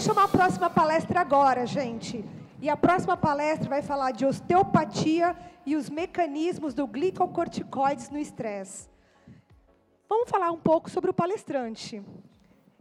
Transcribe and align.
vou 0.00 0.14
chamar 0.14 0.24
a 0.24 0.28
próxima 0.28 0.70
palestra 0.70 1.20
agora, 1.20 1.66
gente. 1.66 2.24
E 2.58 2.70
a 2.70 2.76
próxima 2.76 3.18
palestra 3.18 3.68
vai 3.68 3.82
falar 3.82 4.12
de 4.12 4.24
osteopatia 4.24 5.36
e 5.66 5.76
os 5.76 5.90
mecanismos 5.90 6.72
do 6.72 6.86
glicocorticoides 6.86 8.08
no 8.08 8.18
estresse. 8.18 8.88
Vamos 10.08 10.30
falar 10.30 10.50
um 10.52 10.58
pouco 10.58 10.88
sobre 10.88 11.10
o 11.10 11.12
palestrante. 11.12 12.02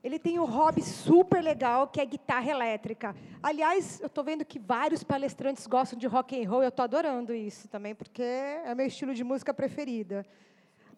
Ele 0.01 0.17
tem 0.17 0.39
um 0.39 0.45
hobby 0.45 0.81
super 0.81 1.43
legal 1.43 1.89
que 1.89 1.99
é 1.99 2.05
guitarra 2.05 2.51
elétrica. 2.51 3.13
Aliás, 3.43 3.99
eu 3.99 4.07
estou 4.07 4.23
vendo 4.23 4.45
que 4.45 4.57
vários 4.57 5.03
palestrantes 5.03 5.67
gostam 5.67 5.99
de 5.99 6.07
rock 6.07 6.41
and 6.41 6.49
roll. 6.49 6.63
Eu 6.63 6.69
estou 6.69 6.83
adorando 6.83 7.33
isso 7.35 7.67
também, 7.67 7.93
porque 7.93 8.23
é 8.23 8.73
meu 8.73 8.85
estilo 8.85 9.13
de 9.13 9.25
música 9.25 9.53
preferida. 9.53 10.25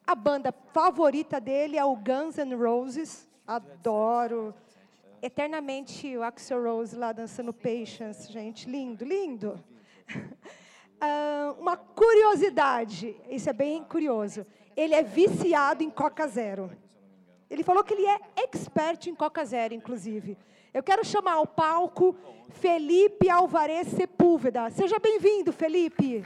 A 0.05 0.13
banda 0.13 0.53
favorita 0.71 1.41
dele 1.41 1.79
é 1.79 1.83
o 1.83 1.95
Guns 1.95 2.37
N' 2.37 2.53
Roses. 2.53 3.27
Adoro. 3.47 4.53
Eternamente 5.21 6.17
o 6.17 6.23
Axel 6.23 6.63
Rose 6.63 6.95
lá 6.95 7.11
dançando 7.11 7.53
Patience, 7.53 8.31
gente. 8.31 8.67
Lindo, 8.67 9.05
lindo. 9.05 9.63
Uh, 10.09 11.53
uma 11.61 11.77
curiosidade, 11.77 13.15
isso 13.29 13.47
é 13.47 13.53
bem 13.53 13.83
curioso. 13.83 14.43
Ele 14.75 14.95
é 14.95 15.03
viciado 15.03 15.83
em 15.83 15.91
Coca 15.91 16.27
Zero. 16.27 16.71
Ele 17.51 17.61
falou 17.61 17.83
que 17.83 17.93
ele 17.93 18.07
é 18.07 18.19
expert 18.35 19.05
em 19.07 19.13
Coca 19.13 19.45
Zero, 19.45 19.75
inclusive. 19.75 20.35
Eu 20.73 20.81
quero 20.81 21.05
chamar 21.05 21.33
ao 21.33 21.45
palco 21.45 22.15
Felipe 22.49 23.29
Alvarez 23.29 23.89
Sepúlveda. 23.89 24.71
Seja 24.71 24.97
bem-vindo, 24.97 25.53
Felipe. 25.53 26.25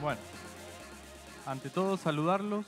Bueno, 0.00 0.20
ante 1.44 1.70
todo 1.70 1.96
saludarlos. 1.96 2.64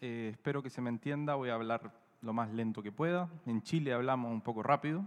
Eh, 0.00 0.30
espero 0.32 0.64
que 0.64 0.70
se 0.70 0.80
me 0.80 0.90
entienda. 0.90 1.36
Voy 1.36 1.48
a 1.48 1.54
hablar 1.54 1.92
lo 2.22 2.32
más 2.32 2.50
lento 2.50 2.82
que 2.82 2.90
pueda. 2.90 3.28
En 3.46 3.62
Chile 3.62 3.92
hablamos 3.92 4.32
un 4.32 4.40
poco 4.40 4.60
rápido 4.60 5.06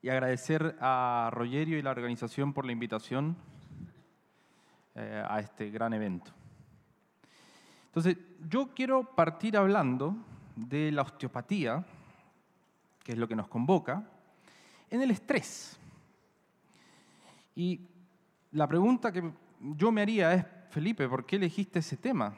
y 0.00 0.10
agradecer 0.10 0.76
a 0.80 1.30
Rogerio 1.32 1.76
y 1.76 1.82
la 1.82 1.90
organización 1.90 2.52
por 2.52 2.64
la 2.64 2.70
invitación 2.70 3.36
eh, 4.94 5.24
a 5.28 5.40
este 5.40 5.70
gran 5.70 5.92
evento. 5.92 6.30
Entonces, 7.86 8.16
yo 8.48 8.68
quiero 8.76 9.02
partir 9.02 9.56
hablando 9.56 10.14
de 10.54 10.92
la 10.92 11.02
osteopatía, 11.02 11.84
que 13.02 13.10
es 13.10 13.18
lo 13.18 13.26
que 13.26 13.34
nos 13.34 13.48
convoca, 13.48 14.08
en 14.88 15.02
el 15.02 15.10
estrés. 15.10 15.80
Y 17.56 17.88
la 18.52 18.66
pregunta 18.68 19.10
que 19.10 19.32
yo 19.60 19.90
me 19.90 20.02
haría 20.02 20.34
es, 20.34 20.44
Felipe, 20.70 21.08
¿por 21.08 21.24
qué 21.24 21.36
elegiste 21.36 21.78
ese 21.78 21.96
tema? 21.96 22.34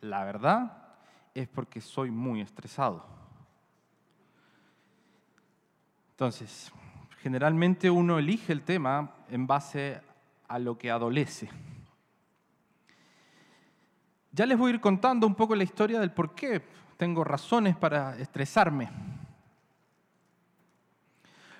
La 0.00 0.24
verdad 0.24 0.96
es 1.34 1.48
porque 1.48 1.80
soy 1.80 2.10
muy 2.10 2.40
estresado. 2.40 3.04
Entonces, 6.10 6.72
generalmente 7.20 7.90
uno 7.90 8.18
elige 8.18 8.52
el 8.52 8.62
tema 8.62 9.12
en 9.28 9.46
base 9.46 10.00
a 10.46 10.58
lo 10.58 10.78
que 10.78 10.90
adolece. 10.90 11.48
Ya 14.32 14.46
les 14.46 14.56
voy 14.56 14.70
a 14.70 14.74
ir 14.74 14.80
contando 14.80 15.26
un 15.26 15.34
poco 15.34 15.56
la 15.56 15.64
historia 15.64 15.98
del 15.98 16.12
por 16.12 16.34
qué 16.34 16.62
tengo 16.96 17.24
razones 17.24 17.76
para 17.76 18.16
estresarme. 18.18 18.88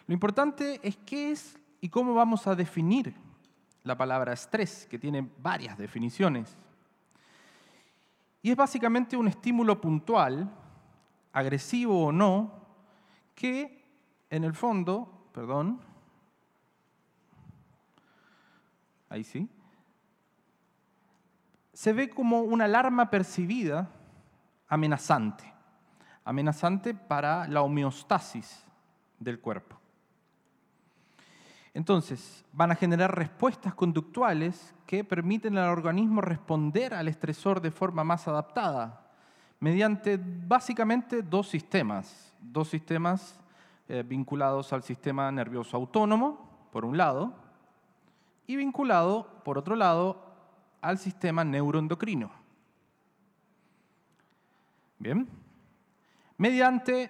Lo 0.06 0.15
importante 0.15 0.81
es 0.83 0.97
qué 0.98 1.33
es 1.33 1.59
y 1.81 1.89
cómo 1.89 2.15
vamos 2.15 2.47
a 2.47 2.55
definir 2.55 3.15
la 3.88 3.97
palabra 3.97 4.34
estrés, 4.34 4.87
que 4.87 4.99
tiene 4.99 5.26
varias 5.38 5.78
definiciones. 5.78 6.56
Y 8.43 8.50
es 8.50 8.56
básicamente 8.56 9.16
un 9.16 9.26
estímulo 9.26 9.81
puntual, 9.81 10.49
agresivo 11.32 12.06
o 12.06 12.12
no, 12.12 12.53
que 13.34 13.82
en 14.28 14.44
el 14.44 14.53
fondo, 14.53 15.31
perdón, 15.32 15.81
ahí 19.09 19.25
sí, 19.25 19.48
se 21.72 21.94
ve 21.94 22.10
como 22.10 22.43
una 22.43 22.66
alarma 22.66 23.09
percibida 23.09 23.91
amenazante, 24.69 25.50
amenazante 26.25 26.93
para 26.93 27.48
la 27.48 27.62
homeostasis 27.62 28.62
del 29.19 29.41
cuerpo. 29.41 29.78
Entonces, 31.78 32.44
van 32.53 32.72
a 32.72 32.75
generar 32.75 33.16
respuestas 33.16 33.72
conductuales 33.72 34.75
que 34.84 35.05
permiten 35.05 35.56
al 35.56 35.71
organismo 35.71 36.21
responder 36.21 36.93
al 36.93 37.06
estresor 37.06 37.61
de 37.61 37.71
forma 37.71 38.03
más 38.03 38.27
adaptada, 38.27 39.06
mediante 39.61 40.19
básicamente 40.21 41.22
dos 41.22 41.47
sistemas, 41.47 42.34
dos 42.41 42.69
sistemas 42.69 43.39
eh, 43.89 44.03
vinculados 44.05 44.72
al 44.72 44.83
sistema 44.83 45.31
nervioso 45.31 45.77
autónomo, 45.77 46.69
por 46.72 46.84
un 46.84 46.97
lado, 46.97 47.33
y 48.49 48.56
vinculado, 48.56 49.41
por 49.45 49.56
otro 49.56 49.77
lado, 49.77 50.21
al 50.81 50.99
sistema 50.99 51.45
neuroendocrino. 51.45 52.33
Bien. 54.99 55.28
Mediante, 56.39 57.09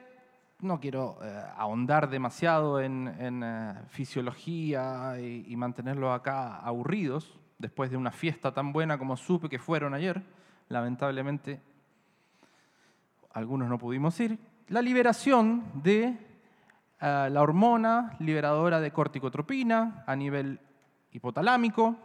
no 0.61 0.81
quiero 0.81 1.19
eh, 1.23 1.43
ahondar 1.57 2.11
demasiado 2.11 2.81
en, 2.81 3.09
eh, 3.17 3.75
fisiología 3.89 5.15
y, 5.21 5.55
mantenerlos 5.57 6.15
acá 6.15 6.59
aburridos, 6.59 7.39
después 7.59 7.91
de 7.91 7.97
una 7.97 8.11
fiesta 8.11 8.53
tan 8.53 8.73
buena 8.73 8.99
como 8.99 9.17
supe 9.17 9.49
que 9.49 9.59
fueron 9.59 9.95
ayer, 9.95 10.23
lamentablemente 10.69 11.61
algunos 13.33 13.69
no 13.69 13.79
pudimos 13.79 14.19
ir, 14.21 14.39
la 14.69 14.83
liberación 14.83 15.65
de 15.75 16.07
eh, 17.01 17.29
la 17.31 17.41
hormona 17.41 18.17
liberadora 18.19 18.81
de 18.81 18.91
corticotropina 18.91 20.03
a 20.07 20.17
nivel 20.17 20.59
hipotalámico, 21.13 21.97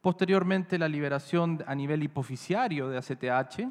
posteriormente 0.00 0.78
la 0.78 0.88
liberación 0.88 1.62
a 1.66 1.74
nivel 1.74 2.02
hipofisiario 2.02 2.88
de 2.88 2.98
ACTH 2.98 3.68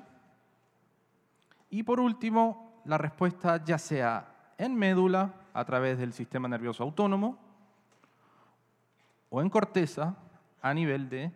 y 1.71 1.81
por 1.81 1.99
último 1.99 2.62
la 2.85 2.97
respuesta 2.97 3.63
ya 3.63 3.77
sea 3.77 4.53
en 4.57 4.75
médula 4.75 5.33
a 5.53 5.65
través 5.65 5.97
del 5.97 6.13
sistema 6.13 6.47
nervioso 6.47 6.83
autónomo 6.83 7.37
o 9.29 9.41
en 9.41 9.49
corteza 9.49 10.15
a 10.61 10.73
nivel 10.73 11.09
de, 11.09 11.31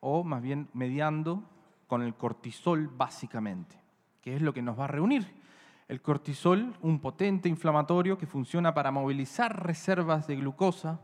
o 0.00 0.24
más 0.24 0.42
bien 0.42 0.68
mediando 0.72 1.42
con 1.86 2.02
el 2.02 2.14
cortisol 2.14 2.88
básicamente, 2.88 3.76
que 4.22 4.36
es 4.36 4.42
lo 4.42 4.52
que 4.52 4.62
nos 4.62 4.78
va 4.78 4.84
a 4.84 4.88
reunir 4.88 5.44
el 5.88 6.00
cortisol, 6.00 6.74
un 6.80 6.98
potente 7.00 7.48
inflamatorio 7.48 8.16
que 8.16 8.26
funciona 8.26 8.72
para 8.72 8.90
movilizar 8.90 9.64
reservas 9.64 10.26
de 10.26 10.36
glucosa, 10.36 11.00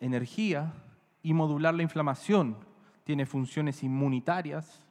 energía 0.00 0.72
y 1.22 1.34
modular 1.34 1.74
la 1.74 1.82
inflamación. 1.82 2.56
Tiene 3.04 3.26
funciones 3.26 3.82
inmunitarias, 3.82 4.86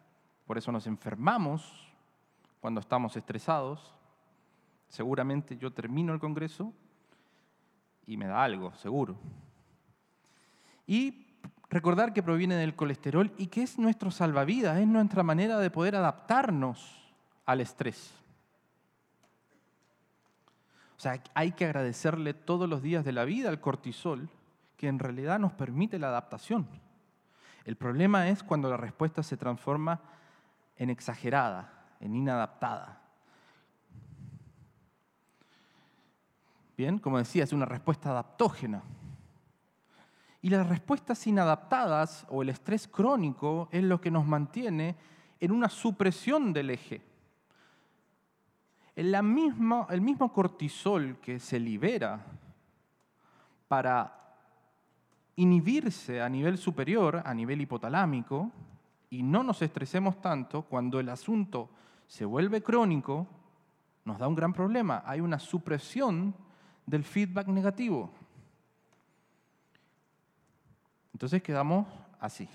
por 0.46 0.58
eso 0.58 0.72
nos 0.72 0.86
enfermamos 0.86 1.91
cuando 2.62 2.80
estamos 2.80 3.18
estresados. 3.18 3.94
Seguramente 4.88 5.58
yo 5.58 5.74
termino 5.74 6.14
el 6.14 6.20
Congreso 6.20 6.72
y 8.06 8.16
me 8.16 8.28
da 8.28 8.44
algo, 8.44 8.74
seguro. 8.76 9.18
Y 10.88 11.28
recordar 11.70 12.14
que 12.14 12.24
proviene 12.24 12.56
del 12.56 12.76
colesterol 12.76 13.34
y 13.38 13.48
que 13.48 13.64
es 13.64 13.78
nuestro 13.80 14.12
salvavidas, 14.12 14.78
es 14.78 14.88
nuestra 14.88 15.24
manera 15.24 15.58
de 15.58 15.72
poder 15.72 15.96
adaptarnos 15.96 17.14
al 17.46 17.62
estrés. 17.62 18.14
O 20.98 21.00
sea, 21.02 21.22
hay 21.34 21.54
que 21.54 21.66
agradecerle 21.66 22.34
todos 22.36 22.70
los 22.70 22.84
días 22.84 23.04
de 23.04 23.12
la 23.12 23.26
vida 23.26 23.50
al 23.50 23.60
cortisol, 23.60 24.30
que 24.78 24.88
en 24.88 25.00
realidad 25.00 25.40
nos 25.40 25.54
permite 25.54 25.98
la 25.98 26.10
adaptación. 26.10 26.68
El 27.66 27.76
problema 27.76 28.28
es 28.30 28.44
cuando 28.44 28.70
la 28.70 28.78
respuesta 28.78 29.24
se 29.24 29.38
transforma 29.38 30.02
en 30.76 30.90
exagerada, 30.90 31.81
en 32.02 32.16
inadaptada. 32.16 33.02
Bien, 36.76 37.00
como 37.00 37.20
decía, 37.20 37.46
es 37.46 37.54
una 37.54 37.66
respuesta 37.66 38.10
adaptógena. 38.10 38.84
Y 40.42 40.50
las 40.50 40.68
respuestas 40.68 41.26
inadaptadas 41.28 42.26
o 42.30 42.42
el 42.42 42.50
estrés 42.50 42.88
crónico 42.88 43.70
es 43.72 43.84
lo 43.84 44.02
que 44.02 44.12
nos 44.12 44.26
mantiene 44.26 44.98
en 45.40 45.52
una 45.52 45.70
supresión 45.70 46.52
del 46.52 46.72
eje 46.72 47.12
el 48.96 49.24
mismo 49.24 50.34
cortisol 50.34 51.18
que 51.22 51.40
se 51.40 51.60
libera 51.60 52.24
para 53.68 54.18
inhibirse 55.38 56.22
a 56.22 56.30
nivel 56.30 56.58
superior, 56.58 57.22
a 57.24 57.34
nivel 57.34 57.62
hipotalámico, 57.62 58.52
y 59.10 59.24
no 59.24 59.44
nos 59.44 59.62
estresemos 59.62 60.22
tanto, 60.22 60.64
cuando 60.64 61.00
el 61.00 61.10
asunto 61.10 61.70
se 62.12 62.26
vuelve 62.26 62.62
crónico, 62.62 63.26
nos 64.04 64.20
da 64.20 64.28
un 64.28 64.36
gran 64.36 64.52
problema. 64.52 65.02
Hay 65.06 65.22
una 65.22 65.40
supresión 65.40 66.36
del 66.86 67.06
feedback 67.06 67.48
negativo. 67.48 68.12
Entonces 71.14 71.42
quedamos 71.42 71.88
así. 72.20 72.50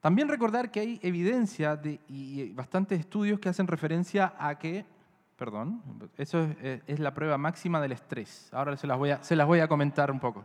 También 0.00 0.26
recordar 0.26 0.72
que 0.72 0.80
hay 0.80 1.00
evidencia 1.04 1.76
de, 1.76 2.00
y 2.08 2.50
bastantes 2.50 2.98
estudios 2.98 3.38
que 3.38 3.50
hacen 3.50 3.68
referencia 3.68 4.34
a 4.40 4.58
que, 4.58 4.84
perdón, 5.36 6.10
eso 6.16 6.42
es, 6.60 6.82
es 6.88 6.98
la 6.98 7.14
prueba 7.14 7.38
máxima 7.38 7.80
del 7.80 7.92
estrés. 7.92 8.52
Ahora 8.52 8.76
se 8.76 8.88
las, 8.88 8.98
voy 8.98 9.10
a, 9.10 9.22
se 9.22 9.36
las 9.36 9.46
voy 9.46 9.60
a 9.60 9.68
comentar 9.68 10.10
un 10.10 10.18
poco. 10.18 10.44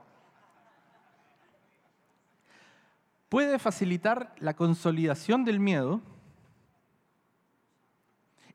Puede 3.28 3.58
facilitar 3.58 4.36
la 4.38 4.56
consolidación 4.56 5.46
del 5.46 5.60
miedo, 5.60 6.04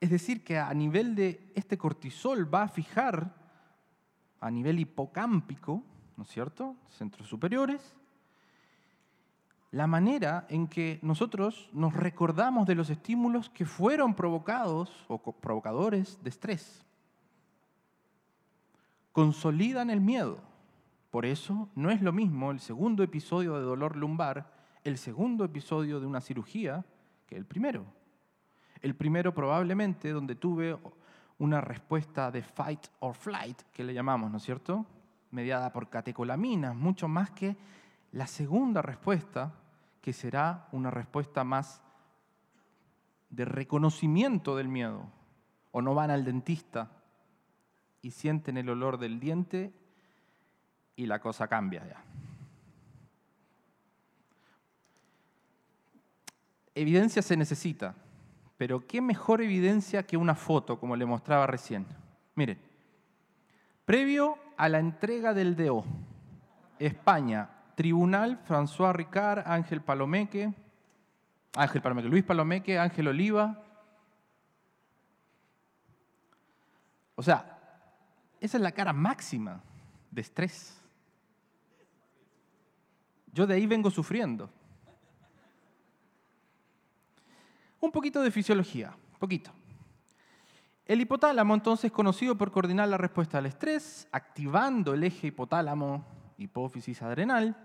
es 0.03 0.11
decir, 0.11 0.43
que 0.43 0.59
a 0.59 0.75
nivel 0.75 1.15
de 1.15 1.53
este 1.55 1.79
cortisol 1.79 2.53
va 2.53 2.65
a 2.65 2.69
fijar 2.69 3.37
a 4.41 4.51
nivel 4.51 4.81
hipocámpico, 4.81 5.85
¿no 6.17 6.25
es 6.25 6.29
cierto?, 6.29 6.75
centros 6.91 7.29
superiores, 7.29 7.95
la 9.71 9.87
manera 9.87 10.45
en 10.49 10.67
que 10.67 10.99
nosotros 11.03 11.71
nos 11.73 11.95
recordamos 11.95 12.67
de 12.67 12.75
los 12.75 12.91
estímulos 12.91 13.49
que 13.49 13.65
fueron 13.65 14.15
provocados 14.15 14.91
o 15.07 15.19
provocadores 15.19 16.19
de 16.21 16.31
estrés. 16.31 16.85
Consolidan 19.13 19.89
el 19.89 20.01
miedo. 20.01 20.41
Por 21.13 21.27
eso 21.27 21.69
no 21.77 21.93
es 21.93 22.03
lo 22.03 22.11
mismo 22.11 22.51
el 22.51 22.59
segundo 22.59 23.05
episodio 23.05 23.55
de 23.55 23.63
dolor 23.63 23.95
lumbar, 23.95 24.53
el 24.83 24.99
segundo 24.99 25.45
episodio 25.45 26.01
de 26.01 26.07
una 26.07 26.21
cirugía, 26.21 26.85
que 27.29 27.37
el 27.37 27.47
primero. 27.47 28.02
El 28.83 28.95
primero 28.95 29.33
probablemente 29.33 30.11
donde 30.11 30.35
tuve 30.35 30.77
una 31.39 31.61
respuesta 31.61 32.31
de 32.31 32.43
fight 32.43 32.87
or 33.01 33.15
flight, 33.15 33.63
que 33.73 33.85
le 33.85 33.95
llamamos, 33.95 34.31
¿no 34.31 34.37
es 34.37 34.43
cierto? 34.43 34.85
Mediada 35.31 35.73
por 35.73 35.89
catecolaminas, 35.89 36.75
mucho 36.75 37.09
más 37.09 37.31
que 37.31 37.57
la 38.13 38.27
segunda 38.27 38.83
respuesta, 38.83 39.55
que 40.01 40.13
será 40.13 40.69
una 40.73 40.91
respuesta 40.91 41.45
más 41.45 41.81
de 43.31 43.45
reconocimiento 43.45 44.57
del 44.57 44.69
miedo. 44.69 45.07
O 45.71 45.81
no 45.81 45.95
van 45.95 46.11
al 46.11 46.25
dentista 46.25 46.91
y 48.03 48.11
sienten 48.11 48.59
el 48.59 48.69
olor 48.69 48.99
del 48.99 49.19
diente 49.21 49.73
y 50.97 51.07
la 51.07 51.21
cosa 51.21 51.49
cambia 51.49 51.87
ya. 51.87 52.05
Evidencia 56.75 57.23
se 57.23 57.37
necesita, 57.37 57.95
pero 58.63 58.87
qué 58.87 59.01
mejor 59.01 59.43
evidencia 59.43 60.05
que 60.05 60.17
una 60.17 60.37
foto, 60.37 60.79
como 60.79 60.95
le 60.95 61.05
mostraba 61.05 61.49
recién. 61.49 61.85
Miren, 62.37 62.61
previo 63.85 64.39
a 64.57 64.69
la 64.69 64.79
entrega 64.79 65.35
del 65.35 65.57
DO, 65.57 65.85
España, 66.79 67.51
Tribunal 67.75 68.41
François 68.47 68.93
Ricard, 68.93 69.43
Ángel 69.47 69.81
Palomeque, 69.81 70.55
Ángel 71.57 71.83
Palomeque, 71.83 72.09
Luis 72.09 72.23
Palomeque, 72.23 72.79
Ángel 72.79 73.09
Oliva. 73.09 73.61
O 77.17 77.23
sea, 77.25 77.59
esa 78.39 78.59
es 78.59 78.63
la 78.63 78.71
cara 78.71 78.93
máxima 78.93 79.61
de 80.09 80.21
estrés. 80.21 80.81
Yo 83.33 83.45
de 83.45 83.55
ahí 83.55 83.67
vengo 83.67 83.91
sufriendo. 83.91 84.49
Un 87.83 87.91
poquito 87.91 88.23
de 88.23 88.31
fisiología, 88.31 88.97
poquito. 89.19 89.51
El 90.87 91.01
hipotálamo 91.01 91.53
entonces 91.53 91.87
es 91.87 91.93
conocido 91.93 92.39
por 92.39 92.53
coordinar 92.53 92.87
la 92.87 92.97
respuesta 92.97 93.39
al 93.39 93.47
estrés, 93.47 94.07
activando 94.13 94.95
el 94.95 95.03
eje 95.03 95.27
hipotálamo 95.27 96.07
hipófisis 96.39 97.03
adrenal. 97.03 97.57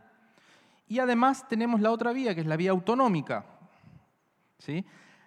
Y 0.88 0.98
además 0.98 1.48
tenemos 1.48 1.82
la 1.82 1.92
otra 1.92 2.14
vía, 2.14 2.34
que 2.34 2.42
es 2.42 2.48
la 2.48 2.58
vía 2.58 2.72
autonómica. 2.72 3.46
¿Sí? 4.58 4.84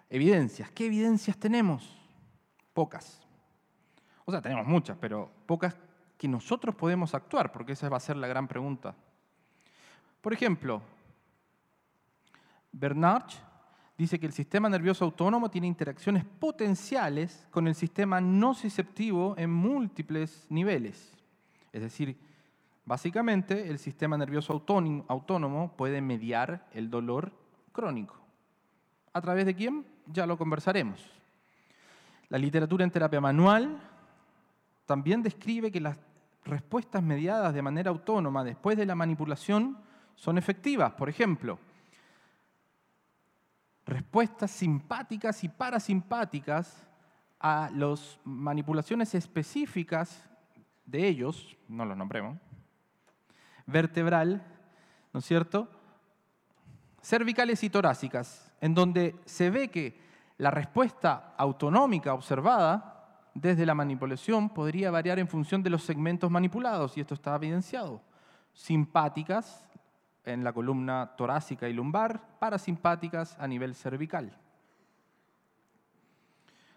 Evidencias. 0.09 0.69
¿Qué 0.71 0.87
evidencias 0.87 1.37
tenemos? 1.37 1.97
Pocas. 2.73 3.21
O 4.25 4.31
sea, 4.33 4.41
tenemos 4.41 4.67
muchas, 4.67 4.97
pero 4.99 5.31
pocas 5.45 5.73
que 6.17 6.27
nosotros 6.27 6.75
podemos 6.75 7.15
actuar, 7.15 7.53
porque 7.53 7.71
esa 7.71 7.87
va 7.87 7.95
a 7.95 8.01
ser 8.01 8.17
la 8.17 8.27
gran 8.27 8.45
pregunta. 8.45 8.93
Por 10.19 10.33
ejemplo, 10.33 10.81
Bernard 12.73 13.50
dice 14.01 14.19
que 14.19 14.25
el 14.25 14.33
sistema 14.33 14.69
nervioso 14.69 15.05
autónomo 15.05 15.49
tiene 15.49 15.67
interacciones 15.67 16.25
potenciales 16.25 17.47
con 17.51 17.67
el 17.67 17.75
sistema 17.75 18.19
nociceptivo 18.19 19.35
en 19.37 19.51
múltiples 19.51 20.45
niveles. 20.49 21.13
Es 21.71 21.81
decir, 21.81 22.17
Básicamente, 22.85 23.69
el 23.69 23.79
sistema 23.79 24.17
nervioso 24.17 24.51
autónomo 25.07 25.73
puede 25.77 26.01
mediar 26.01 26.67
el 26.73 26.89
dolor 26.89 27.31
crónico. 27.71 28.15
¿A 29.13 29.21
través 29.21 29.45
de 29.45 29.55
quién? 29.55 29.85
Ya 30.07 30.25
lo 30.25 30.37
conversaremos. 30.37 30.99
La 32.29 32.37
literatura 32.37 32.83
en 32.83 32.91
terapia 32.91 33.21
manual 33.21 33.79
también 34.85 35.21
describe 35.21 35.71
que 35.71 35.79
las 35.79 35.97
respuestas 36.43 37.03
mediadas 37.03 37.53
de 37.53 37.61
manera 37.61 37.91
autónoma 37.91 38.43
después 38.43 38.77
de 38.77 38.85
la 38.85 38.95
manipulación 38.95 39.77
son 40.15 40.37
efectivas. 40.37 40.91
Por 40.93 41.07
ejemplo, 41.07 41.59
respuestas 43.91 44.51
simpáticas 44.51 45.43
y 45.43 45.49
parasimpáticas 45.49 46.87
a 47.39 47.69
las 47.73 48.19
manipulaciones 48.23 49.13
específicas 49.13 50.29
de 50.85 51.07
ellos, 51.07 51.57
no 51.67 51.83
los 51.83 51.97
nombremos, 51.97 52.37
vertebral, 53.65 54.41
¿no 55.11 55.19
es 55.19 55.25
cierto? 55.25 55.69
Cervicales 57.01 57.63
y 57.63 57.69
torácicas, 57.69 58.51
en 58.61 58.73
donde 58.73 59.15
se 59.25 59.49
ve 59.49 59.69
que 59.69 59.99
la 60.37 60.51
respuesta 60.51 61.33
autonómica 61.37 62.13
observada 62.13 63.27
desde 63.33 63.65
la 63.65 63.75
manipulación 63.75 64.49
podría 64.49 64.89
variar 64.89 65.19
en 65.19 65.27
función 65.27 65.63
de 65.63 65.69
los 65.69 65.83
segmentos 65.83 66.31
manipulados, 66.31 66.97
y 66.97 67.01
esto 67.01 67.13
está 67.13 67.35
evidenciado. 67.35 68.01
Simpáticas 68.53 69.65
en 70.25 70.43
la 70.43 70.53
columna 70.53 71.13
torácica 71.17 71.67
y 71.67 71.73
lumbar, 71.73 72.37
parasimpáticas 72.39 73.37
a 73.39 73.47
nivel 73.47 73.75
cervical. 73.75 74.37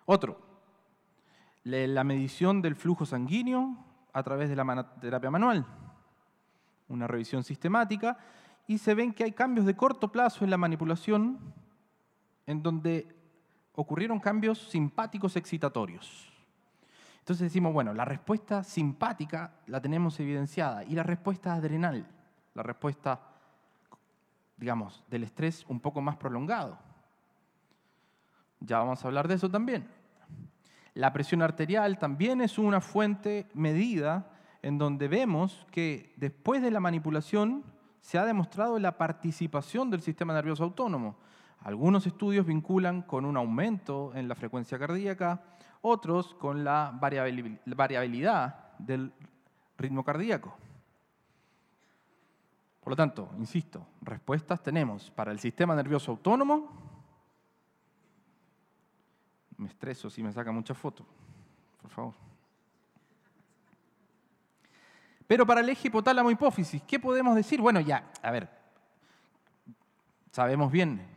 Otro, 0.07 0.40
la 1.64 2.04
medición 2.04 2.62
del 2.62 2.76
flujo 2.76 3.07
sanguíneo 3.07 3.76
a 4.12 4.23
través 4.23 4.49
de 4.49 4.57
la 4.57 4.99
terapia 5.00 5.30
manual 5.30 5.66
una 6.88 7.07
revisión 7.07 7.45
sistemática, 7.45 8.16
y 8.66 8.78
se 8.78 8.95
ven 8.95 9.12
que 9.12 9.25
hay 9.25 9.33
cambios 9.33 9.66
de 9.66 9.76
corto 9.76 10.11
plazo 10.11 10.45
en 10.45 10.50
la 10.50 10.57
manipulación 10.57 11.38
en 12.47 12.62
donde 12.62 13.14
ocurrieron 13.75 14.21
cambios 14.21 14.59
simpáticos 14.71 15.37
excitatorios. 15.37 16.30
Entonces 17.18 17.45
decimos, 17.45 17.73
bueno, 17.73 17.95
la 17.95 18.04
respuesta 18.04 18.62
simpática 18.62 19.54
la 19.66 19.80
tenemos 19.80 20.18
evidenciada 20.21 20.85
y 20.85 20.95
la 20.95 21.02
respuesta 21.02 21.54
adrenal, 21.54 22.07
la 22.54 22.62
respuesta, 22.62 23.21
digamos, 24.56 25.02
del 25.08 25.25
estrés 25.25 25.64
un 25.68 25.80
poco 25.80 26.00
más 26.00 26.16
prolongado. 26.16 26.78
Ya 28.61 28.78
vamos 28.78 29.04
a 29.04 29.08
hablar 29.08 29.28
de 29.28 29.34
eso 29.34 29.50
también. 29.50 29.87
La 30.94 31.12
presión 31.12 31.42
arterial 31.42 31.99
también 31.99 32.40
es 32.40 32.58
una 32.58 32.80
fuente 32.80 33.46
medida 33.52 34.30
en 34.62 34.78
donde 34.78 35.08
vemos 35.08 35.66
que 35.70 36.14
después 36.16 36.62
de 36.62 36.70
la 36.70 36.80
manipulación 36.80 37.64
se 38.00 38.18
ha 38.18 38.25
demostrado 38.25 38.78
la 38.78 38.96
participación 38.96 39.90
del 39.90 40.02
sistema 40.02 40.32
nervioso 40.32 40.62
autónomo. 40.62 41.16
Algunos 41.61 42.06
estudios 42.06 42.46
vinculan 42.46 43.02
con 43.02 43.25
un 43.25 43.37
aumento 43.37 44.12
en 44.14 44.28
la 44.28 44.34
frecuencia 44.34 44.78
cardíaca, 44.78 45.42
otros 45.80 46.34
con 46.34 46.64
la 46.64 46.92
variabilidad 47.00 48.78
del 48.78 49.12
ritmo 49.76 50.04
cardíaco. 50.04 50.56
Por 52.85 52.91
lo 52.91 52.97
tanto, 52.97 53.31
insisto, 53.38 53.87
respuestas 54.03 54.62
tenemos 54.62 55.11
para 55.11 55.33
el 55.33 55.41
sistema 55.41 55.75
nervioso 55.75 56.11
autónomo. 56.11 56.71
Me 59.57 59.69
estreso 59.69 60.11
si 60.11 60.23
me 60.23 60.31
saca 60.31 60.53
mucha 60.53 60.75
foto, 60.75 61.07
por 61.81 61.91
favor. 61.91 62.14
Pero 65.26 65.47
para 65.47 65.62
el 65.62 65.69
eje 65.71 65.88
hipotálamo 65.88 66.31
hipófisis, 66.31 66.83
¿qué 66.83 67.00
podemos 67.00 67.35
decir? 67.35 67.59
Bueno, 67.59 67.81
ya, 67.81 68.12
a 68.21 68.31
ver, 68.31 68.50
sabemos 70.31 70.71
bien, 70.71 71.09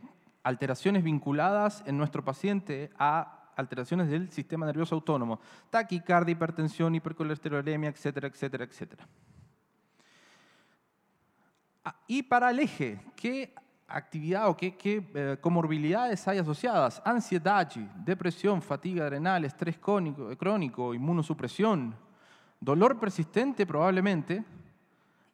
alteraciones 0.42 1.04
vinculadas 1.04 1.82
en 1.86 1.98
nuestro 1.98 2.24
paciente 2.24 2.90
a 2.98 3.50
alteraciones 3.56 4.08
del 4.08 4.30
sistema 4.30 4.64
nervioso 4.64 4.94
autónomo, 4.94 5.38
taquicardia, 5.68 6.32
hipertensión, 6.32 6.94
hipercolesterolemia, 6.94 7.90
etcétera, 7.90 8.28
etcétera, 8.28 8.64
etcétera. 8.64 9.06
Ah, 11.88 11.94
y 12.06 12.22
para 12.22 12.50
el 12.50 12.58
eje, 12.58 13.00
¿qué 13.16 13.54
actividad 13.86 14.50
o 14.50 14.56
qué, 14.58 14.76
eh, 14.84 15.38
comorbilidades 15.40 16.28
hay 16.28 16.36
asociadas? 16.36 17.00
Ansiedad, 17.02 17.66
depresión, 18.04 18.60
fatiga 18.60 19.04
adrenal, 19.04 19.46
estrés 19.46 19.78
crónico, 19.78 20.28
crónico 20.36 20.92
inmunosupresión, 20.92 21.96
Dolor 22.60 23.00
persistente 23.00 23.64
probablemente, 23.64 24.44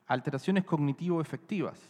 alteraciones 0.07 0.63
cognitivo-efectivas. 0.63 1.81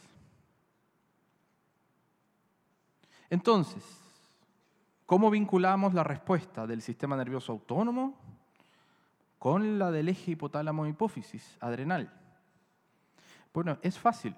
Entonces, 3.29 3.85
¿cómo 5.05 5.31
vinculamos 5.31 5.93
la 5.93 6.05
respuesta 6.05 6.67
del 6.67 6.81
sistema 6.81 7.17
nervioso 7.17 7.53
autónomo 7.53 8.19
con 9.39 9.79
la 9.79 9.91
del 9.91 10.09
eje 10.09 10.31
hipotálamo-hipófisis 10.31 11.59
adrenal? 11.61 12.11
Bueno, 13.53 13.77
es 13.83 13.99
fácil. 13.99 14.35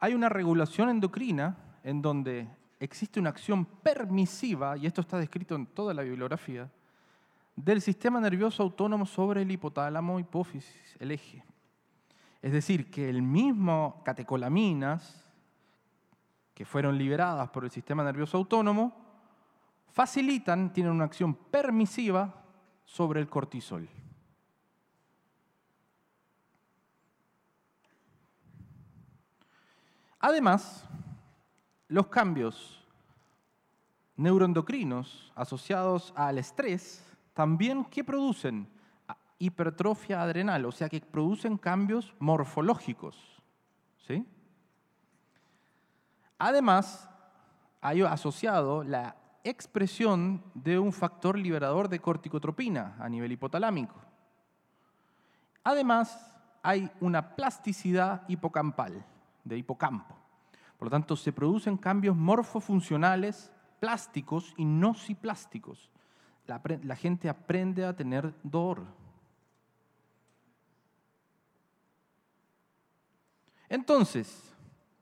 Hay 0.00 0.14
una 0.14 0.30
regulación 0.30 0.88
endocrina 0.88 1.56
en 1.84 2.00
donde 2.00 2.48
existe 2.78 3.20
una 3.20 3.30
acción 3.30 3.66
permisiva, 3.66 4.76
y 4.78 4.86
esto 4.86 5.02
está 5.02 5.18
descrito 5.18 5.54
en 5.54 5.66
toda 5.66 5.92
la 5.92 6.02
bibliografía, 6.02 6.70
del 7.54 7.82
sistema 7.82 8.18
nervioso 8.18 8.62
autónomo 8.62 9.04
sobre 9.04 9.42
el 9.42 9.50
hipotálamo, 9.50 10.18
hipófisis, 10.18 10.96
el 10.98 11.10
eje. 11.10 11.44
Es 12.40 12.52
decir, 12.52 12.90
que 12.90 13.10
el 13.10 13.20
mismo 13.20 14.00
catecolaminas 14.02 15.22
que 16.54 16.64
fueron 16.64 16.96
liberadas 16.96 17.50
por 17.50 17.64
el 17.64 17.70
sistema 17.70 18.02
nervioso 18.02 18.38
autónomo 18.38 18.96
facilitan, 19.90 20.72
tienen 20.72 20.92
una 20.92 21.04
acción 21.04 21.34
permisiva 21.34 22.42
sobre 22.84 23.20
el 23.20 23.28
cortisol. 23.28 23.88
Además, 30.20 30.84
los 31.88 32.06
cambios 32.06 32.86
neuroendocrinos 34.16 35.32
asociados 35.34 36.12
al 36.14 36.38
estrés 36.38 37.02
también 37.32 37.84
¿qué 37.86 38.04
producen? 38.04 38.68
Hipertrofia 39.38 40.20
adrenal, 40.20 40.66
o 40.66 40.72
sea 40.72 40.90
que 40.90 41.00
producen 41.00 41.56
cambios 41.56 42.14
morfológicos. 42.18 43.16
¿sí? 44.06 44.26
Además, 46.38 47.08
hay 47.80 48.02
asociado 48.02 48.84
la 48.84 49.16
expresión 49.42 50.44
de 50.52 50.78
un 50.78 50.92
factor 50.92 51.38
liberador 51.38 51.88
de 51.88 52.00
corticotropina 52.00 52.96
a 53.00 53.08
nivel 53.08 53.32
hipotalámico. 53.32 53.94
Además, 55.64 56.34
hay 56.62 56.90
una 57.00 57.34
plasticidad 57.36 58.22
hipocampal, 58.28 59.04
de 59.44 59.58
hipocampo. 59.58 60.14
Por 60.78 60.86
lo 60.86 60.90
tanto, 60.90 61.16
se 61.16 61.32
producen 61.32 61.76
cambios 61.76 62.16
morfofuncionales 62.16 63.52
plásticos 63.80 64.54
y 64.56 64.64
no 64.64 64.94
ciplásticos 64.94 65.90
la, 66.82 66.96
gente 66.96 67.28
aprende 67.28 67.84
a 67.84 67.94
tener 67.94 68.34
dolor. 68.42 68.84
Entonces, 73.68 74.52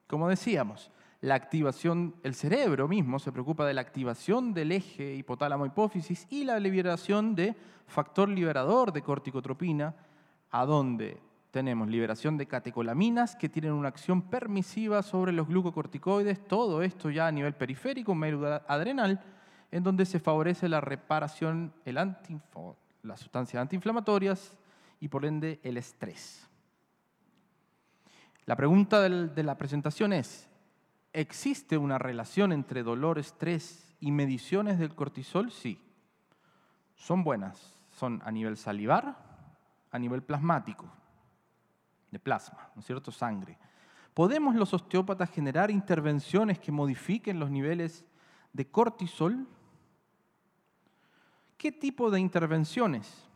como 0.06 0.28
decíamos, 0.28 0.90
la 1.20 1.34
activación, 1.34 2.14
el 2.22 2.34
cerebro 2.34 2.86
mismo 2.86 3.18
se 3.18 3.32
preocupa 3.32 3.66
de 3.66 3.74
la 3.74 3.80
activación 3.80 4.52
del 4.52 4.72
eje 4.72 5.14
hipotálamo-hipófisis 5.14 6.26
y 6.28 6.44
la 6.44 6.60
liberación 6.60 7.34
de 7.34 7.56
factor 7.86 8.28
liberador 8.28 8.92
de 8.92 9.02
corticotropina, 9.02 9.94
a 10.50 10.64
donde 10.66 11.18
tenemos 11.50 11.88
liberación 11.88 12.36
de 12.36 12.46
catecolaminas 12.46 13.34
que 13.34 13.48
tienen 13.48 13.72
una 13.72 13.88
acción 13.88 14.22
permisiva 14.22 15.02
sobre 15.02 15.32
los 15.32 15.48
glucocorticoides, 15.48 16.46
todo 16.46 16.82
esto 16.82 17.10
ya 17.10 17.26
a 17.26 17.32
nivel 17.32 17.54
periférico, 17.54 18.16
adrenal, 18.66 19.20
en 19.70 19.82
donde 19.82 20.06
se 20.06 20.20
favorece 20.20 20.68
la 20.68 20.80
reparación, 20.80 21.72
las 23.02 23.20
sustancias 23.20 23.60
antiinflamatorias 23.60 24.56
y 25.00 25.08
por 25.08 25.24
ende 25.24 25.60
el 25.62 25.76
estrés. 25.76 26.46
La 28.44 28.56
pregunta 28.56 29.00
de 29.02 29.42
la 29.42 29.58
presentación 29.58 30.12
es, 30.12 30.48
¿existe 31.12 31.76
una 31.76 31.98
relación 31.98 32.52
entre 32.52 32.82
dolor, 32.82 33.18
estrés 33.18 33.94
y 34.00 34.10
mediciones 34.10 34.78
del 34.78 34.94
cortisol? 34.94 35.50
Sí. 35.50 35.80
Son 36.96 37.24
buenas. 37.24 37.74
Son 37.90 38.22
a 38.24 38.30
nivel 38.30 38.56
salivar, 38.56 39.16
a 39.90 39.98
nivel 39.98 40.22
plasmático, 40.22 40.86
de 42.10 42.18
plasma, 42.18 42.70
¿no 42.74 42.80
es 42.80 42.86
cierto? 42.86 43.12
Sangre. 43.12 43.58
¿Podemos 44.14 44.54
los 44.54 44.74
osteópatas 44.74 45.30
generar 45.30 45.70
intervenciones 45.70 46.58
que 46.58 46.72
modifiquen 46.72 47.38
los 47.38 47.50
niveles 47.50 48.04
de 48.52 48.68
cortisol? 48.68 49.46
¿Qué 51.56 51.70
tipo 51.72 52.10
de 52.10 52.20
intervenciones? 52.20 53.28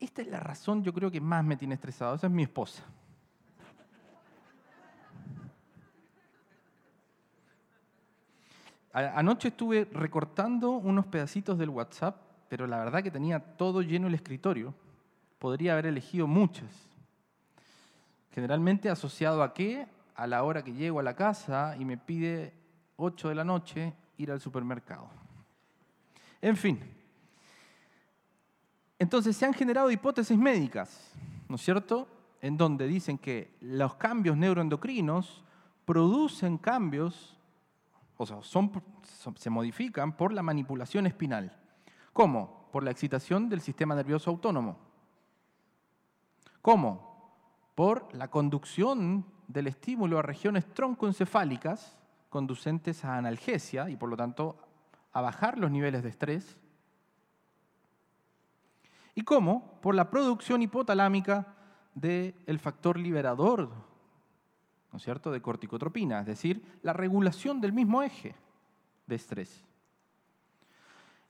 Esta 0.00 0.22
es 0.22 0.28
la 0.28 0.40
razón, 0.40 0.82
yo 0.82 0.92
creo 0.92 1.10
que 1.10 1.20
más 1.20 1.44
me 1.44 1.56
tiene 1.56 1.74
estresado. 1.74 2.14
Esa 2.14 2.28
es 2.28 2.32
mi 2.32 2.44
esposa. 2.44 2.84
Anoche 8.92 9.48
estuve 9.48 9.84
recortando 9.92 10.70
unos 10.70 11.06
pedacitos 11.06 11.58
del 11.58 11.68
WhatsApp, 11.68 12.16
pero 12.48 12.66
la 12.66 12.78
verdad 12.78 13.02
que 13.02 13.10
tenía 13.10 13.38
todo 13.56 13.82
lleno 13.82 14.08
el 14.08 14.14
escritorio. 14.14 14.74
Podría 15.38 15.74
haber 15.74 15.86
elegido 15.86 16.26
muchas. 16.26 16.87
Generalmente 18.38 18.88
asociado 18.88 19.42
a 19.42 19.52
qué? 19.52 19.88
A 20.14 20.28
la 20.28 20.44
hora 20.44 20.62
que 20.62 20.72
llego 20.72 21.00
a 21.00 21.02
la 21.02 21.16
casa 21.16 21.74
y 21.76 21.84
me 21.84 21.98
pide 21.98 22.54
8 22.94 23.30
de 23.30 23.34
la 23.34 23.42
noche 23.42 23.92
ir 24.16 24.30
al 24.30 24.40
supermercado. 24.40 25.10
En 26.40 26.56
fin. 26.56 26.78
Entonces 28.96 29.36
se 29.36 29.44
han 29.44 29.52
generado 29.52 29.90
hipótesis 29.90 30.38
médicas, 30.38 31.12
¿no 31.48 31.56
es 31.56 31.62
cierto? 31.62 32.06
En 32.40 32.56
donde 32.56 32.86
dicen 32.86 33.18
que 33.18 33.56
los 33.60 33.96
cambios 33.96 34.36
neuroendocrinos 34.36 35.42
producen 35.84 36.58
cambios, 36.58 37.36
o 38.16 38.24
sea, 38.24 38.38
se 39.34 39.50
modifican 39.50 40.16
por 40.16 40.32
la 40.32 40.44
manipulación 40.44 41.08
espinal. 41.08 41.58
¿Cómo? 42.12 42.68
Por 42.70 42.84
la 42.84 42.92
excitación 42.92 43.48
del 43.48 43.62
sistema 43.62 43.96
nervioso 43.96 44.30
autónomo. 44.30 44.78
¿Cómo? 46.62 47.07
Por 47.78 48.12
la 48.12 48.26
conducción 48.26 49.24
del 49.46 49.68
estímulo 49.68 50.18
a 50.18 50.22
regiones 50.22 50.66
troncoencefálicas 50.74 51.96
conducentes 52.28 53.04
a 53.04 53.16
analgesia 53.16 53.88
y 53.88 53.94
por 53.94 54.08
lo 54.08 54.16
tanto 54.16 54.58
a 55.12 55.20
bajar 55.20 55.56
los 55.60 55.70
niveles 55.70 56.02
de 56.02 56.08
estrés. 56.08 56.58
¿Y 59.14 59.22
cómo? 59.22 59.78
Por 59.80 59.94
la 59.94 60.10
producción 60.10 60.60
hipotalámica 60.60 61.54
del 61.94 62.58
factor 62.58 62.98
liberador, 62.98 63.70
¿no 64.90 64.96
es 64.96 65.02
cierto?, 65.04 65.30
de 65.30 65.40
corticotropina, 65.40 66.18
es 66.18 66.26
decir, 66.26 66.80
la 66.82 66.94
regulación 66.94 67.60
del 67.60 67.72
mismo 67.72 68.02
eje 68.02 68.34
de 69.06 69.14
estrés. 69.14 69.64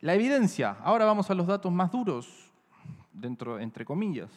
La 0.00 0.14
evidencia, 0.14 0.78
ahora 0.82 1.04
vamos 1.04 1.30
a 1.30 1.34
los 1.34 1.46
datos 1.46 1.70
más 1.70 1.92
duros, 1.92 2.50
dentro, 3.12 3.60
entre 3.60 3.84
comillas, 3.84 4.30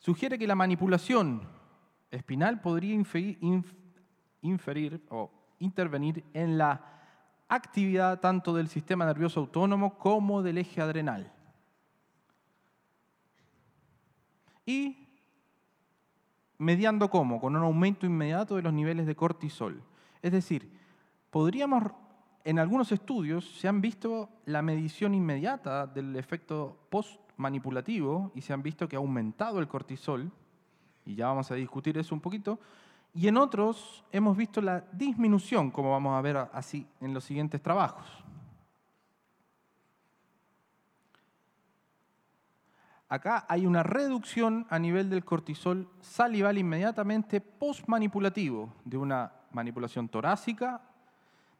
sugiere 0.00 0.38
que 0.38 0.46
la 0.46 0.56
manipulación 0.56 1.42
espinal 2.10 2.60
podría 2.60 2.94
inferir 4.40 5.06
o 5.10 5.30
intervenir 5.60 6.24
en 6.34 6.58
la 6.58 7.00
actividad 7.48 8.18
tanto 8.20 8.54
del 8.54 8.68
sistema 8.68 9.04
nervioso 9.04 9.40
autónomo 9.40 9.98
como 9.98 10.42
del 10.42 10.58
eje 10.58 10.80
adrenal. 10.80 11.32
Y 14.64 15.08
mediando 16.58 17.10
cómo? 17.10 17.40
Con 17.40 17.56
un 17.56 17.62
aumento 17.62 18.06
inmediato 18.06 18.56
de 18.56 18.62
los 18.62 18.72
niveles 18.72 19.06
de 19.06 19.16
cortisol. 19.16 19.82
Es 20.22 20.32
decir, 20.32 20.70
podríamos, 21.30 21.84
en 22.44 22.58
algunos 22.58 22.92
estudios 22.92 23.44
se 23.58 23.68
han 23.68 23.80
visto 23.80 24.30
la 24.46 24.62
medición 24.62 25.14
inmediata 25.14 25.86
del 25.86 26.16
efecto 26.16 26.86
post-manipulativo 27.40 28.32
y 28.34 28.42
se 28.42 28.52
han 28.52 28.62
visto 28.62 28.86
que 28.86 28.96
ha 28.96 28.98
aumentado 28.98 29.60
el 29.60 29.68
cortisol, 29.68 30.30
y 31.06 31.14
ya 31.14 31.28
vamos 31.28 31.50
a 31.50 31.54
discutir 31.54 31.96
eso 31.96 32.14
un 32.14 32.20
poquito, 32.20 32.60
y 33.14 33.28
en 33.28 33.38
otros 33.38 34.04
hemos 34.12 34.36
visto 34.36 34.60
la 34.60 34.84
disminución, 34.92 35.70
como 35.70 35.90
vamos 35.90 36.16
a 36.16 36.20
ver 36.20 36.36
así 36.52 36.86
en 37.00 37.14
los 37.14 37.24
siguientes 37.24 37.62
trabajos. 37.62 38.06
Acá 43.08 43.46
hay 43.48 43.66
una 43.66 43.82
reducción 43.82 44.66
a 44.70 44.78
nivel 44.78 45.10
del 45.10 45.24
cortisol 45.24 45.88
salival 46.00 46.58
inmediatamente 46.58 47.40
post-manipulativo 47.40 48.72
de 48.84 48.98
una 48.98 49.32
manipulación 49.50 50.08
torácica, 50.08 50.80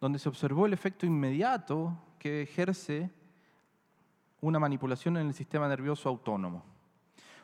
donde 0.01 0.19
se 0.19 0.29
observó 0.29 0.67
el 0.67 0.75
efecto 0.75 1.07
inmediato 1.07 1.97
que 2.19 2.43
ejerce 2.43 3.11
una 4.41 4.59
manipulación 4.59 5.17
en 5.17 5.29
el 5.29 5.35
sistema 5.35 5.69
nervioso 5.69 6.09
autónomo. 6.09 6.65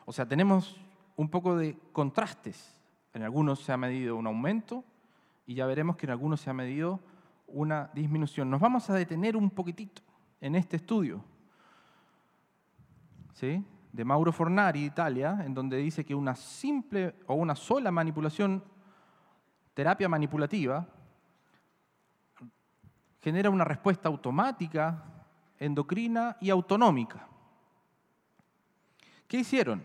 O 0.05 0.13
sea, 0.13 0.27
tenemos 0.27 0.79
un 1.15 1.29
poco 1.29 1.55
de 1.55 1.77
contrastes 1.91 2.73
en 3.13 3.23
algunos 3.23 3.59
se 3.61 3.71
ha 3.71 3.77
medido 3.77 4.15
un 4.15 4.27
aumento 4.27 4.83
y 5.45 5.55
ya 5.55 5.65
veremos 5.65 5.95
que 5.95 6.05
en 6.05 6.11
algunos 6.11 6.41
se 6.41 6.49
ha 6.49 6.53
medido 6.53 6.99
una 7.47 7.89
disminución. 7.93 8.49
Nos 8.49 8.61
vamos 8.61 8.89
a 8.89 8.93
detener 8.93 9.35
un 9.35 9.49
poquitito 9.49 10.01
en 10.39 10.55
este 10.55 10.75
estudio. 10.77 11.23
¿Sí? 13.33 13.63
de 13.97 14.05
Mauro 14.05 14.31
Fornari, 14.31 14.85
Italia, 14.85 15.41
en 15.43 15.55
donde 15.55 15.77
dice 15.77 16.05
que 16.05 16.13
una 16.13 16.35
simple 16.35 17.15
o 17.25 17.33
una 17.33 17.55
sola 17.55 17.89
manipulación, 17.89 18.63
terapia 19.73 20.07
manipulativa, 20.07 20.87
genera 23.19 23.49
una 23.49 23.63
respuesta 23.63 24.07
automática, 24.07 25.03
endocrina 25.59 26.37
y 26.39 26.49
autonómica. 26.49 27.27
¿Qué 29.27 29.37
hicieron? 29.37 29.83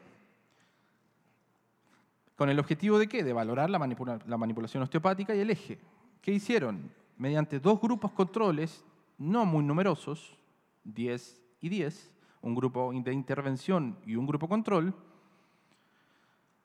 ¿Con 2.37 2.49
el 2.49 2.59
objetivo 2.59 2.99
de 2.99 3.09
qué? 3.09 3.23
De 3.23 3.33
valorar 3.33 3.71
la, 3.71 3.79
la 3.79 4.37
manipulación 4.37 4.83
osteopática 4.83 5.35
y 5.35 5.41
el 5.41 5.51
eje. 5.51 5.79
¿Qué 6.21 6.33
hicieron? 6.33 6.91
Mediante 7.19 7.61
dos 7.61 7.81
grupos 7.81 8.13
controles 8.13 8.85
no 9.19 9.45
muy 9.45 9.65
numerosos, 9.65 10.37
10 10.85 11.41
y 11.61 11.69
10, 11.69 12.11
un 12.43 12.55
grupo 12.55 12.93
de 12.93 13.13
intervención 13.13 13.97
y 14.05 14.17
un 14.17 14.27
grupo 14.27 14.49
control, 14.49 14.95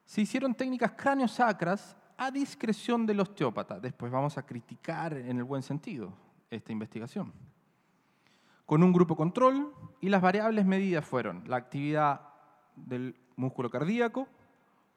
se 0.04 0.22
hicieron 0.22 0.54
técnicas 0.54 0.92
cráneo-sacras 0.92 1.96
a 2.16 2.30
discreción 2.30 3.06
del 3.06 3.20
osteópata. 3.20 3.78
Después 3.78 4.10
vamos 4.10 4.36
a 4.38 4.44
criticar 4.44 5.12
en 5.16 5.38
el 5.38 5.44
buen 5.44 5.62
sentido 5.62 6.12
esta 6.50 6.72
investigación. 6.72 7.32
Con 8.68 8.82
un 8.82 8.92
grupo 8.92 9.16
control 9.16 9.72
y 9.98 10.10
las 10.10 10.20
variables 10.20 10.66
medidas 10.66 11.02
fueron 11.02 11.42
la 11.46 11.56
actividad 11.56 12.20
del 12.76 13.16
músculo 13.34 13.70
cardíaco, 13.70 14.28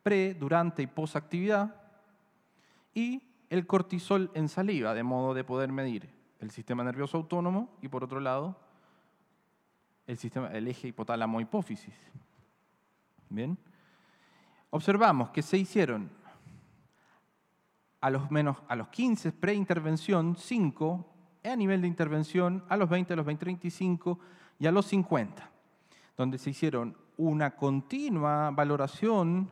pre, 0.03 0.33
durante 0.33 0.81
y 0.81 0.87
posactividad, 0.87 1.73
y 2.93 3.23
el 3.49 3.65
cortisol 3.65 4.29
en 4.33 4.49
saliva, 4.49 4.93
de 4.93 5.03
modo 5.03 5.33
de 5.33 5.45
poder 5.45 5.71
medir 5.71 6.09
el 6.41 6.51
sistema 6.51 6.83
nervioso 6.83 7.15
autónomo 7.15 7.69
y 7.81 7.87
por 7.87 8.03
otro 8.03 8.19
lado 8.19 8.59
el, 10.05 10.17
sistema, 10.17 10.49
el 10.49 10.67
eje 10.67 10.89
hipotálamo-hipófisis. 10.89 11.95
Bien. 13.29 13.57
Observamos 14.71 15.29
que 15.29 15.41
se 15.41 15.57
hicieron 15.57 16.11
a 18.01 18.09
los, 18.09 18.29
menos, 18.31 18.57
a 18.67 18.75
los 18.75 18.89
15 18.89 19.31
pre-intervención, 19.31 20.35
5 20.35 21.07
a 21.43 21.55
nivel 21.55 21.81
de 21.81 21.87
intervención, 21.87 22.63
a 22.69 22.77
los 22.77 22.89
20, 22.89 23.13
a 23.13 23.15
los 23.15 23.25
20, 23.25 23.39
35 23.39 24.19
y 24.59 24.67
a 24.67 24.71
los 24.71 24.85
50, 24.87 25.49
donde 26.15 26.37
se 26.37 26.51
hicieron 26.51 26.95
una 27.17 27.55
continua 27.55 28.51
valoración 28.51 29.49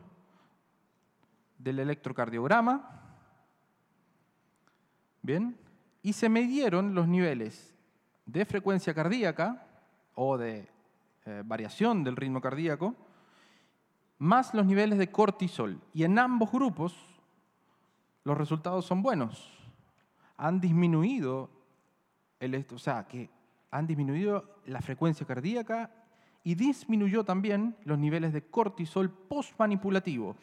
del 1.58 1.80
electrocardiograma, 1.80 3.00
¿bien? 5.22 5.58
Y 6.02 6.12
se 6.12 6.28
midieron 6.28 6.94
los 6.94 7.06
niveles 7.06 7.74
de 8.24 8.44
frecuencia 8.44 8.94
cardíaca 8.94 9.66
o 10.14 10.38
de 10.38 10.68
eh, 11.26 11.42
variación 11.44 12.02
del 12.02 12.16
ritmo 12.16 12.40
cardíaco, 12.40 12.94
más 14.18 14.54
los 14.54 14.66
niveles 14.66 14.98
de 14.98 15.10
cortisol. 15.10 15.80
Y 15.92 16.04
en 16.04 16.18
ambos 16.18 16.50
grupos 16.50 16.94
los 18.24 18.36
resultados 18.36 18.84
son 18.84 19.02
buenos. 19.02 19.52
Han 20.36 20.60
disminuido, 20.60 21.50
o 22.72 22.78
sea, 22.78 23.06
que 23.06 23.28
han 23.70 23.86
disminuido 23.86 24.60
la 24.66 24.80
frecuencia 24.80 25.26
cardíaca 25.26 25.90
y 26.42 26.54
disminuyó 26.54 27.24
también 27.24 27.76
los 27.84 27.98
niveles 27.98 28.32
de 28.32 28.46
cortisol 28.46 29.10
postmanipulativo. 29.10 30.36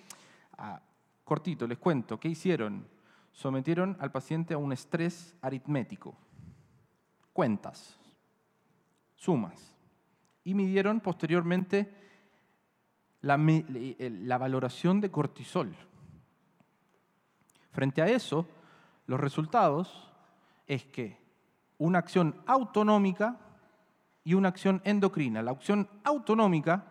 Ah, 0.58 0.80
cortito, 1.24 1.66
les 1.68 1.78
cuento, 1.78 2.20
¿qué 2.20 2.30
hicieron? 2.30 2.88
Sometieron 3.32 3.98
al 4.00 4.12
paciente 4.12 4.54
a 4.54 4.58
un 4.58 4.72
estrés 4.72 5.36
aritmético, 5.42 6.16
cuentas, 7.34 8.00
sumas, 9.16 9.76
y 10.44 10.54
midieron 10.54 11.00
posteriormente 11.02 11.94
la 13.22 14.38
valoración 14.38 15.02
de 15.02 15.12
cortisol. 15.12 15.76
Frente 17.72 18.02
a 18.02 18.08
eso, 18.08 18.48
los 19.08 19.20
resultados 19.20 20.12
es 20.66 20.86
que 20.86 21.27
una 21.78 22.00
acción 22.00 22.36
autonómica 22.46 23.38
y 24.24 24.34
una 24.34 24.50
acción 24.50 24.82
endocrina. 24.84 25.42
La 25.42 25.52
acción 25.52 25.88
autonómica 26.04 26.84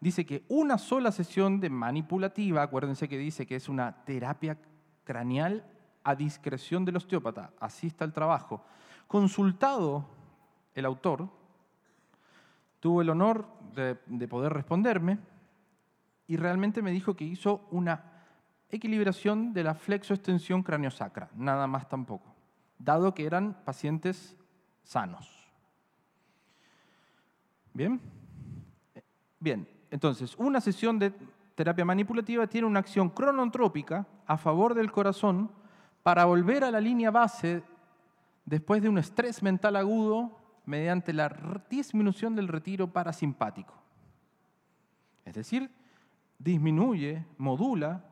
dice 0.00 0.26
que 0.26 0.44
una 0.48 0.78
sola 0.78 1.12
sesión 1.12 1.60
de 1.60 1.70
manipulativa, 1.70 2.62
acuérdense 2.62 3.08
que 3.08 3.18
dice 3.18 3.46
que 3.46 3.56
es 3.56 3.68
una 3.68 4.04
terapia 4.04 4.58
craneal 5.04 5.64
a 6.04 6.14
discreción 6.16 6.84
del 6.84 6.96
osteópata, 6.96 7.52
así 7.60 7.86
está 7.86 8.04
el 8.04 8.12
trabajo. 8.12 8.64
Consultado 9.06 10.06
el 10.74 10.84
autor, 10.84 11.28
tuvo 12.80 13.02
el 13.02 13.10
honor 13.10 13.46
de, 13.74 13.98
de 14.06 14.28
poder 14.28 14.52
responderme 14.52 15.20
y 16.26 16.36
realmente 16.36 16.82
me 16.82 16.90
dijo 16.90 17.14
que 17.14 17.24
hizo 17.24 17.68
una 17.70 18.12
equilibración 18.68 19.52
de 19.52 19.64
la 19.64 19.74
flexoextensión 19.74 20.62
craneosacra, 20.62 21.30
nada 21.36 21.66
más 21.66 21.88
tampoco, 21.88 22.31
dado 22.84 23.14
que 23.14 23.24
eran 23.24 23.54
pacientes 23.64 24.36
sanos. 24.82 25.28
¿Bien? 27.72 28.00
Bien, 29.38 29.68
entonces, 29.90 30.34
una 30.36 30.60
sesión 30.60 30.98
de 30.98 31.12
terapia 31.54 31.84
manipulativa 31.84 32.46
tiene 32.46 32.66
una 32.66 32.80
acción 32.80 33.10
cronotrópica 33.10 34.06
a 34.26 34.36
favor 34.36 34.74
del 34.74 34.90
corazón 34.90 35.50
para 36.02 36.24
volver 36.24 36.64
a 36.64 36.70
la 36.70 36.80
línea 36.80 37.10
base 37.10 37.62
después 38.44 38.82
de 38.82 38.88
un 38.88 38.98
estrés 38.98 39.42
mental 39.42 39.76
agudo 39.76 40.38
mediante 40.64 41.12
la 41.12 41.28
disminución 41.68 42.34
del 42.34 42.48
retiro 42.48 42.92
parasimpático. 42.92 43.74
Es 45.24 45.34
decir, 45.34 45.70
disminuye, 46.38 47.24
modula 47.38 48.04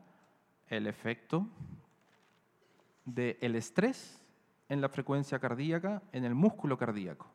el 0.67 0.87
efecto 0.87 1.47
del 3.05 3.55
estrés 3.55 4.20
en 4.71 4.79
la 4.79 4.87
frecuencia 4.87 5.37
cardíaca, 5.37 6.01
en 6.13 6.23
el 6.23 6.33
músculo 6.33 6.77
cardíaco 6.77 7.27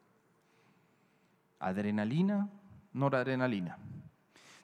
adrenalina, 1.58 2.48
noradrenalina. 2.94 3.76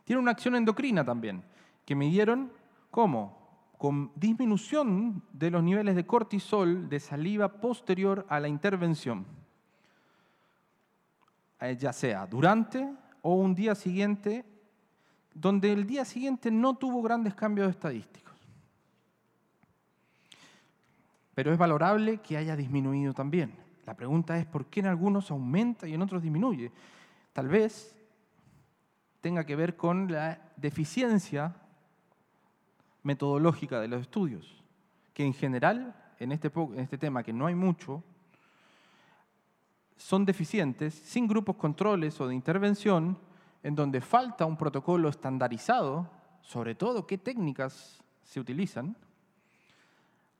Tiene 0.04 0.22
una 0.22 0.30
acción 0.30 0.56
endocrina 0.56 1.04
también, 1.04 1.42
que 1.84 1.94
midieron 1.94 2.50
cómo? 2.90 3.74
Con 3.76 4.10
disminución 4.14 5.22
de 5.34 5.50
los 5.50 5.62
niveles 5.62 5.96
de 5.96 6.06
cortisol 6.06 6.88
de 6.88 6.98
saliva 6.98 7.60
posterior 7.60 8.24
a 8.30 8.40
la 8.40 8.48
intervención, 8.48 9.26
eh, 11.60 11.76
ya 11.76 11.92
sea 11.92 12.26
durante 12.26 12.90
o 13.20 13.34
un 13.34 13.54
día 13.54 13.74
siguiente, 13.74 14.46
donde 15.34 15.72
el 15.72 15.86
día 15.86 16.06
siguiente 16.06 16.50
no 16.50 16.74
tuvo 16.74 17.02
grandes 17.02 17.34
cambios 17.34 17.68
estadísticos. 17.68 18.31
Pero 21.34 21.52
es 21.52 21.58
valorable 21.58 22.18
que 22.18 22.36
haya 22.36 22.56
disminuido 22.56 23.14
también. 23.14 23.54
La 23.86 23.94
pregunta 23.94 24.38
es 24.38 24.46
por 24.46 24.66
qué 24.66 24.80
en 24.80 24.86
algunos 24.86 25.30
aumenta 25.30 25.88
y 25.88 25.94
en 25.94 26.02
otros 26.02 26.22
disminuye. 26.22 26.70
Tal 27.32 27.48
vez 27.48 27.96
tenga 29.20 29.44
que 29.44 29.56
ver 29.56 29.76
con 29.76 30.10
la 30.10 30.38
deficiencia 30.56 31.54
metodológica 33.02 33.80
de 33.80 33.88
los 33.88 34.02
estudios, 34.02 34.62
que 35.14 35.24
en 35.24 35.32
general, 35.32 35.94
en 36.18 36.32
este, 36.32 36.50
en 36.54 36.78
este 36.78 36.98
tema 36.98 37.22
que 37.22 37.32
no 37.32 37.46
hay 37.46 37.54
mucho, 37.54 38.02
son 39.96 40.24
deficientes, 40.24 40.94
sin 40.94 41.28
grupos 41.28 41.56
controles 41.56 42.20
o 42.20 42.26
de 42.26 42.34
intervención, 42.34 43.16
en 43.62 43.74
donde 43.74 44.00
falta 44.00 44.44
un 44.44 44.56
protocolo 44.56 45.08
estandarizado, 45.08 46.10
sobre 46.42 46.74
todo 46.74 47.06
qué 47.06 47.18
técnicas 47.18 48.02
se 48.22 48.40
utilizan, 48.40 48.96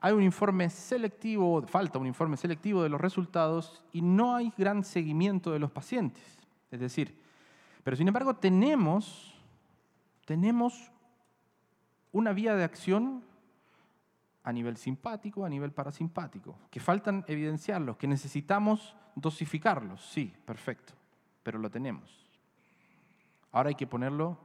hay 0.04 0.12
un 0.12 0.22
informe 0.24 0.68
selectivo, 0.68 1.62
falta 1.68 2.00
un 2.00 2.08
informe 2.08 2.36
selectivo 2.36 2.82
de 2.82 2.88
los 2.88 3.00
resultados 3.00 3.84
y 3.92 4.02
no 4.02 4.34
hay 4.34 4.52
gran 4.58 4.82
seguimiento 4.82 5.52
de 5.52 5.60
los 5.60 5.70
pacientes. 5.70 6.24
Es 6.72 6.80
decir, 6.80 7.16
pero 7.84 7.96
sin 7.96 8.08
embargo 8.08 8.34
tenemos, 8.34 9.32
tenemos 10.24 10.90
una 12.10 12.32
vía 12.32 12.56
de 12.56 12.64
acción 12.64 13.22
a 14.42 14.52
nivel 14.52 14.76
simpático, 14.76 15.44
a 15.44 15.48
nivel 15.48 15.70
parasimpático, 15.70 16.58
que 16.68 16.80
faltan 16.80 17.24
evidenciarlos, 17.28 17.96
que 17.96 18.08
necesitamos 18.08 18.96
dosificarlos. 19.14 20.04
Sí, 20.04 20.34
perfecto, 20.44 20.94
pero 21.44 21.60
lo 21.60 21.70
tenemos. 21.70 22.28
Ahora 23.52 23.68
hay 23.68 23.76
que 23.76 23.86
ponerlo 23.86 24.36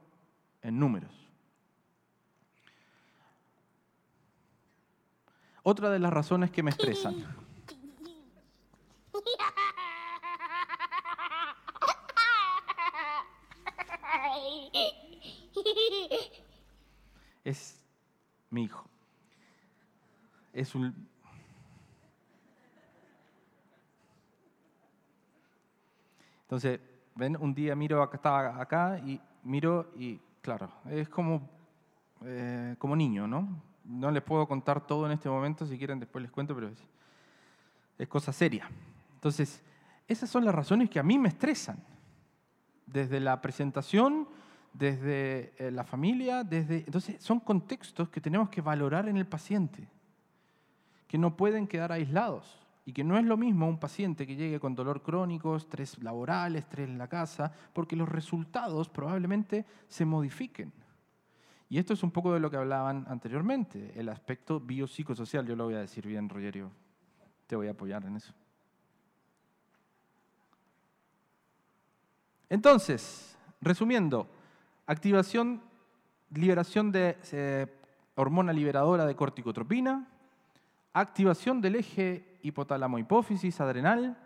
en 0.61 0.77
números. 0.77 1.26
Otra 5.69 5.89
de 5.89 5.99
las 5.99 6.13
razones 6.13 6.49
que 6.49 6.63
me 6.63 6.69
estresan. 6.69 7.13
Es 17.43 17.85
mi 18.49 18.63
hijo. 18.63 18.87
Es 20.53 20.73
un... 20.73 20.95
Entonces, 26.43 26.79
ven, 27.13 27.35
un 27.41 27.53
día 27.53 27.75
miro 27.75 28.01
acá, 28.01 28.15
estaba 28.15 28.61
acá 28.61 28.99
y 28.99 29.19
miro 29.43 29.91
y, 29.97 30.17
claro, 30.41 30.71
es 30.89 31.09
como, 31.09 31.41
eh, 32.21 32.77
como 32.79 32.95
niño, 32.95 33.27
¿no? 33.27 33.66
No 33.87 34.11
les 34.11 34.21
puedo 34.21 34.47
contar 34.47 34.85
todo 34.85 35.05
en 35.05 35.13
este 35.13 35.29
momento, 35.29 35.65
si 35.65 35.77
quieren 35.77 35.99
después 35.99 36.21
les 36.21 36.31
cuento, 36.31 36.53
pero 36.53 36.69
es, 37.97 38.07
cosa 38.07 38.33
seria. 38.33 38.69
Entonces, 39.15 39.63
esas 40.07 40.29
son 40.29 40.43
las 40.43 40.53
razones 40.53 40.89
que 40.89 40.99
a 40.99 41.03
mí 41.03 41.17
me 41.17 41.29
estresan. 41.29 41.77
Desde 42.85 43.19
la 43.19 43.41
presentación, 43.41 44.27
desde 44.73 45.53
eh, 45.57 45.71
la 45.71 45.83
familia, 45.83 46.43
desde... 46.43 46.79
Entonces, 46.79 47.21
son 47.21 47.39
contextos 47.39 48.09
que 48.09 48.21
tenemos 48.21 48.49
que 48.49 48.61
valorar 48.61 49.07
en 49.07 49.17
el 49.17 49.25
paciente, 49.25 49.87
que 51.07 51.17
no 51.17 51.35
pueden 51.35 51.67
quedar 51.67 51.91
aislados 51.91 52.59
y 52.85 52.93
que 52.93 53.03
no 53.03 53.17
es 53.17 53.25
lo 53.25 53.35
mismo 53.35 53.67
un 53.67 53.79
paciente 53.79 54.25
que 54.27 54.35
llegue 54.35 54.59
con 54.59 54.75
dolor 54.75 55.01
crónico, 55.01 55.55
estrés 55.55 56.01
laboral, 56.01 56.55
estrés 56.55 56.87
en 56.87 56.97
la 56.97 57.07
casa, 57.07 57.51
porque 57.73 57.95
los 57.95 58.07
resultados 58.07 58.87
probablemente 58.87 59.65
se 59.87 60.05
modifiquen. 60.05 60.71
Y 61.69 61.77
esto 61.79 61.93
es 61.93 62.03
un 62.03 62.11
poco 62.11 62.33
de 62.33 62.39
lo 62.39 62.49
que 62.49 62.57
hablaban 62.57 63.05
anteriormente, 63.09 63.91
el 63.95 64.09
aspecto 64.09 64.59
biopsicosocial. 64.59 65.45
Yo 65.45 65.55
lo 65.55 65.65
voy 65.65 65.75
a 65.75 65.79
decir 65.79 66.07
bien, 66.07 66.29
Rogerio. 66.29 66.71
Te 67.45 67.55
voy 67.55 67.67
a 67.67 67.71
apoyar 67.71 68.05
en 68.05 68.15
eso. 68.15 68.33
Entonces, 72.49 73.37
resumiendo, 73.59 74.27
activación, 74.85 75.61
liberación 76.33 76.91
de 76.91 77.17
eh, 77.33 77.67
hormona 78.15 78.53
liberadora 78.53 79.05
de 79.05 79.15
corticotropina, 79.15 80.07
activación 80.93 81.61
del 81.61 81.75
eje 81.75 82.39
hipotálamo-hipófisis 82.43 83.59
adrenal 83.59 84.17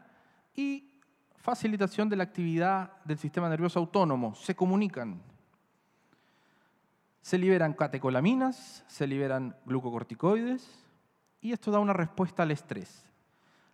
y 0.56 1.02
facilitación 1.38 2.08
de 2.08 2.16
la 2.16 2.24
actividad 2.24 3.02
del 3.04 3.18
sistema 3.18 3.50
nervioso 3.50 3.80
autónomo. 3.80 4.36
Se 4.36 4.56
comunican. 4.56 5.31
Se 7.22 7.38
liberan 7.38 7.74
catecolaminas, 7.74 8.84
se 8.88 9.08
liberan 9.08 9.56
glucocorticoides 9.66 10.68
y 11.40 11.52
esto 11.52 11.72
da 11.72 11.80
una 11.80 11.94
respuesta 11.94 12.44
al 12.44 12.52
estrés. 12.52 13.04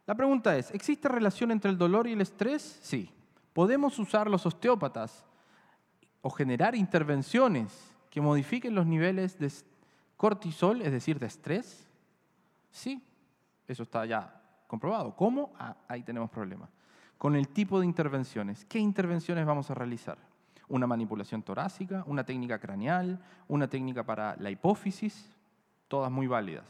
La 0.06 0.16
pregunta 0.16 0.56
es, 0.58 0.72
¿existe 0.72 1.10
relación 1.10 1.52
entre 1.52 1.70
el 1.70 1.78
dolor 1.78 2.08
y 2.08 2.14
el 2.14 2.22
estrés? 2.22 2.80
Sí. 2.82 3.12
¿Podemos 3.54 4.00
usar 4.00 4.30
los 4.30 4.46
osteópatas 4.46 5.26
o 6.22 6.30
generar 6.30 6.76
intervenciones 6.76 7.96
que 8.10 8.22
modifiquen 8.22 8.76
los 8.76 8.86
niveles 8.86 9.38
de 9.40 9.52
cortisol, 10.16 10.82
es 10.82 10.92
decir, 10.92 11.20
de 11.20 11.28
estrés? 11.28 11.88
Sí, 12.72 13.04
eso 13.68 13.84
está 13.84 14.06
ya 14.06 14.42
comprobado. 14.68 15.16
¿Cómo? 15.16 15.54
Ah, 15.58 15.76
ahí 15.88 16.04
tenemos 16.04 16.30
problemas. 16.30 16.70
Con 17.18 17.36
el 17.36 17.50
tipo 17.50 17.80
de 17.80 17.86
intervenciones. 17.86 18.64
¿Qué 18.66 18.80
intervenciones 18.80 19.46
vamos 19.46 19.72
a 19.72 19.74
realizar? 19.74 20.18
Una 20.70 20.88
manipulación 20.88 21.44
torácica, 21.44 22.04
una 22.08 22.26
técnica 22.26 22.60
craneal, 22.60 23.20
una 23.48 23.68
técnica 23.68 24.04
para 24.04 24.36
la 24.38 24.50
hipófisis, 24.50 25.34
todas 25.88 26.12
muy 26.12 26.28
válidas. 26.28 26.66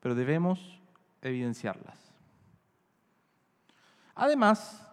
Pero 0.00 0.14
debemos 0.14 0.80
evidenciarlas. 1.22 1.98
Además, 4.14 4.86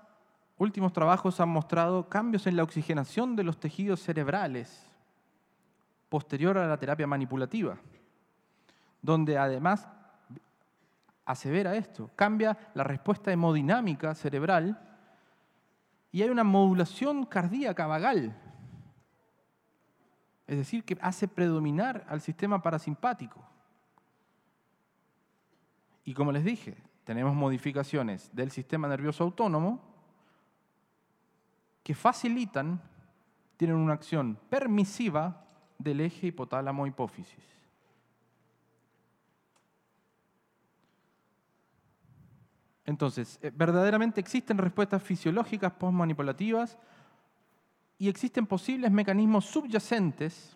últimos 0.58 0.93
trabajos 0.93 1.39
han 1.39 1.49
mostrado 1.49 2.08
cambios 2.08 2.47
en 2.47 2.56
la 2.56 2.63
oxigenación 2.63 3.36
de 3.36 3.43
los 3.43 3.60
tejidos 3.60 4.01
cerebrales 4.01 4.86
posterior 6.10 6.58
a 6.58 6.67
la 6.67 6.77
terapia 6.77 7.08
manipulativa 7.08 7.77
donde 9.01 9.38
además 9.38 9.88
asevera 11.25 11.75
esto, 11.75 12.10
cambia 12.15 12.58
la 12.73 12.84
respuesta 12.84 13.32
hemodinámica 13.32 14.13
cerebral 14.15 14.80
y 16.17 16.23
hay 16.23 16.30
una 16.30 16.43
modulación 16.43 17.27
cardíaca 17.27 17.86
vagal, 17.86 18.36
es 20.47 20.58
decir, 20.58 20.84
que 20.84 20.97
hace 20.99 21.27
predominar 21.27 22.08
al 22.10 22.21
sistema 22.21 22.60
parasimpático. 22.60 23.39
Y 26.03 26.15
como 26.15 26.32
les 26.32 26.43
dije, 26.43 26.75
tenemos 27.03 27.36
modificaciones 27.36 28.36
del 28.36 28.49
sistema 28.49 28.88
nervioso 28.88 29.25
autónomo 29.25 29.80
que 31.84 31.93
facilitan, 31.93 32.82
tienen 33.56 33.77
una 33.77 33.93
acción 33.93 34.39
permisiva 34.49 35.45
del 35.77 36.01
eje 36.01 36.32
hipotálamo-hipófisis. 36.32 37.45
Entonces, 42.88 43.38
eh, 43.41 43.52
verdaderamente 43.54 44.21
existen 44.21 44.58
respuestas 44.58 45.04
fisiológicas 45.04 45.73
postmanipulativas 45.73 46.78
y 48.00 48.08
existen 48.08 48.47
posibles 48.47 48.89
mecanismos 48.91 49.45
subyacentes 49.45 50.56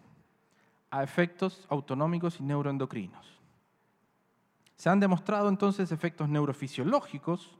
a 0.89 1.04
efectos 1.04 1.65
autonómicos 1.70 2.39
y 2.39 2.44
neuroendocrinos. 2.44 3.38
Se 4.78 4.89
han 4.89 5.02
demostrado 5.02 5.50
entonces 5.50 5.91
efectos 5.91 6.30
neurofisiológicos 6.30 7.52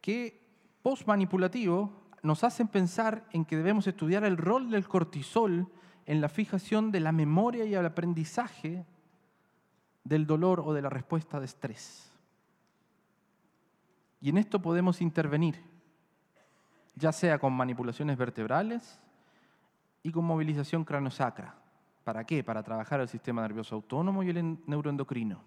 que 0.00 0.40
postmanipulativo 0.82 1.92
nos 2.22 2.44
hacen 2.44 2.68
pensar 2.68 3.26
en 3.32 3.44
que 3.44 3.56
debemos 3.56 3.88
estudiar 3.88 4.22
el 4.22 4.36
rol 4.36 4.70
del 4.70 4.86
cortisol 4.86 5.68
en 6.06 6.20
la 6.20 6.28
fijación 6.28 6.92
de 6.92 7.00
la 7.00 7.10
memoria 7.10 7.64
y 7.64 7.74
el 7.74 7.84
aprendizaje 7.84 8.86
del 10.04 10.28
dolor 10.28 10.60
o 10.64 10.72
de 10.72 10.82
la 10.82 10.90
respuesta 10.90 11.40
de 11.40 11.46
estrés. 11.46 12.15
Y 14.20 14.30
en 14.30 14.38
esto 14.38 14.60
podemos 14.60 15.00
intervenir, 15.00 15.62
ya 16.94 17.12
sea 17.12 17.38
con 17.38 17.52
manipulaciones 17.52 18.16
vertebrales 18.16 19.00
y 20.02 20.10
con 20.10 20.24
movilización 20.24 20.84
craniosacra. 20.84 21.54
¿Para 22.04 22.24
qué? 22.24 22.44
Para 22.44 22.62
trabajar 22.62 23.00
el 23.00 23.08
sistema 23.08 23.42
nervioso 23.42 23.74
autónomo 23.74 24.22
y 24.22 24.30
el 24.30 24.58
neuroendocrino. 24.66 25.42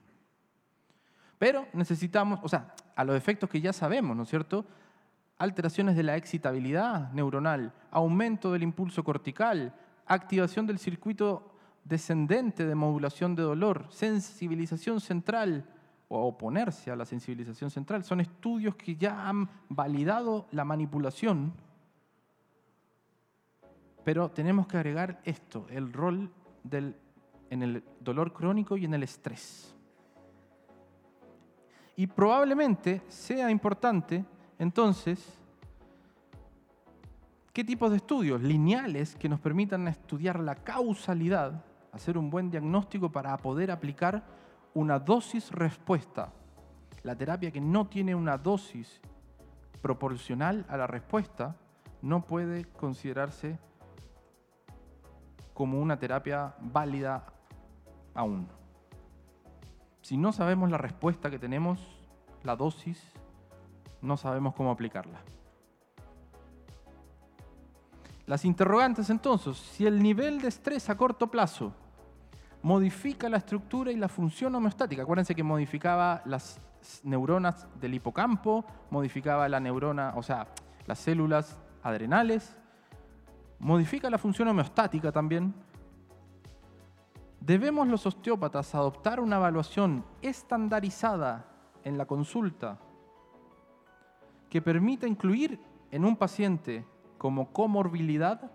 Pero 1.37 1.67
necesitamos, 1.71 2.39
o 2.43 2.49
sea, 2.49 2.75
a 2.95 3.03
los 3.05 3.15
efectos 3.15 3.49
que 3.49 3.61
ya 3.61 3.71
sabemos, 3.71 4.15
¿no 4.15 4.23
es 4.23 4.29
cierto? 4.29 4.65
Alteraciones 5.37 5.95
de 5.95 6.03
la 6.03 6.17
excitabilidad 6.17 7.13
neuronal, 7.13 7.73
aumento 7.91 8.51
del 8.51 8.63
impulso 8.63 9.05
cortical, 9.05 9.73
activación 10.05 10.67
del 10.67 10.79
circuito 10.79 11.55
descendente 11.85 12.65
de 12.65 12.75
modulación 12.75 13.35
de 13.35 13.43
dolor, 13.43 13.87
sensibilización 13.89 14.99
central, 14.99 15.65
o 16.09 16.27
oponerse 16.27 16.91
a 16.91 16.95
la 16.95 17.05
sensibilización 17.05 17.69
central. 17.69 18.03
Son 18.03 18.19
estudios 18.19 18.75
que 18.75 18.95
ya 18.95 19.29
han 19.29 19.47
validado 19.69 20.47
la 20.51 20.65
manipulación, 20.65 21.53
pero 24.03 24.29
tenemos 24.29 24.67
que 24.67 24.77
agregar 24.77 25.21
esto, 25.23 25.67
el 25.69 25.93
rol 25.93 26.31
del, 26.63 26.95
en 27.49 27.63
el 27.63 27.83
dolor 27.99 28.33
crónico 28.33 28.75
y 28.75 28.85
en 28.85 28.95
el 28.95 29.03
estrés. 29.03 29.75
Y 31.95 32.07
probablemente 32.07 33.03
sea 33.07 33.51
importante, 33.51 34.25
entonces, 34.57 35.37
qué 37.53 37.63
tipos 37.63 37.91
de 37.91 37.97
estudios 37.97 38.41
lineales 38.41 39.15
que 39.15 39.29
nos 39.29 39.39
permitan 39.39 39.87
estudiar 39.87 40.39
la 40.39 40.55
causalidad, 40.55 41.63
hacer 41.91 42.17
un 42.17 42.31
buen 42.31 42.49
diagnóstico 42.49 43.11
para 43.11 43.37
poder 43.37 43.69
aplicar 43.69 44.23
una 44.73 44.99
dosis 44.99 45.51
respuesta. 45.51 46.31
La 47.03 47.15
terapia 47.15 47.51
que 47.51 47.61
no 47.61 47.87
tiene 47.87 48.15
una 48.15 48.37
dosis 48.37 49.01
proporcional 49.81 50.65
a 50.69 50.77
la 50.77 50.87
respuesta 50.87 51.55
no 52.01 52.25
puede 52.25 52.65
considerarse 52.65 53.59
como 55.53 55.81
una 55.81 55.99
terapia 55.99 56.55
válida 56.59 57.25
aún. 58.13 58.47
Si 60.01 60.17
no 60.17 60.31
sabemos 60.31 60.69
la 60.69 60.77
respuesta 60.77 61.29
que 61.29 61.39
tenemos, 61.39 61.79
la 62.43 62.55
dosis, 62.55 63.11
no 64.01 64.17
sabemos 64.17 64.55
cómo 64.55 64.71
aplicarla. 64.71 65.19
Las 68.25 68.45
interrogantes 68.45 69.09
entonces, 69.09 69.57
si 69.57 69.85
el 69.85 70.01
nivel 70.01 70.41
de 70.41 70.47
estrés 70.47 70.89
a 70.89 70.95
corto 70.95 71.31
plazo 71.31 71.73
modifica 72.61 73.29
la 73.29 73.37
estructura 73.37 73.91
y 73.91 73.95
la 73.95 74.09
función 74.09 74.53
homeostática. 74.55 75.03
Acuérdense 75.03 75.35
que 75.35 75.43
modificaba 75.43 76.21
las 76.25 76.59
neuronas 77.03 77.67
del 77.79 77.93
hipocampo, 77.93 78.65
modificaba 78.89 79.47
la 79.49 79.59
neurona, 79.59 80.13
o 80.15 80.23
sea, 80.23 80.47
las 80.85 80.99
células 80.99 81.59
adrenales, 81.83 82.57
modifica 83.59 84.09
la 84.09 84.17
función 84.17 84.47
homeostática 84.47 85.11
también. 85.11 85.53
Debemos 87.39 87.87
los 87.87 88.05
osteópatas 88.05 88.75
adoptar 88.75 89.19
una 89.19 89.37
evaluación 89.37 90.05
estandarizada 90.21 91.45
en 91.83 91.97
la 91.97 92.05
consulta 92.05 92.79
que 94.49 94.61
permita 94.61 95.07
incluir 95.07 95.59
en 95.91 96.05
un 96.05 96.17
paciente 96.17 96.85
como 97.17 97.51
comorbilidad 97.51 98.51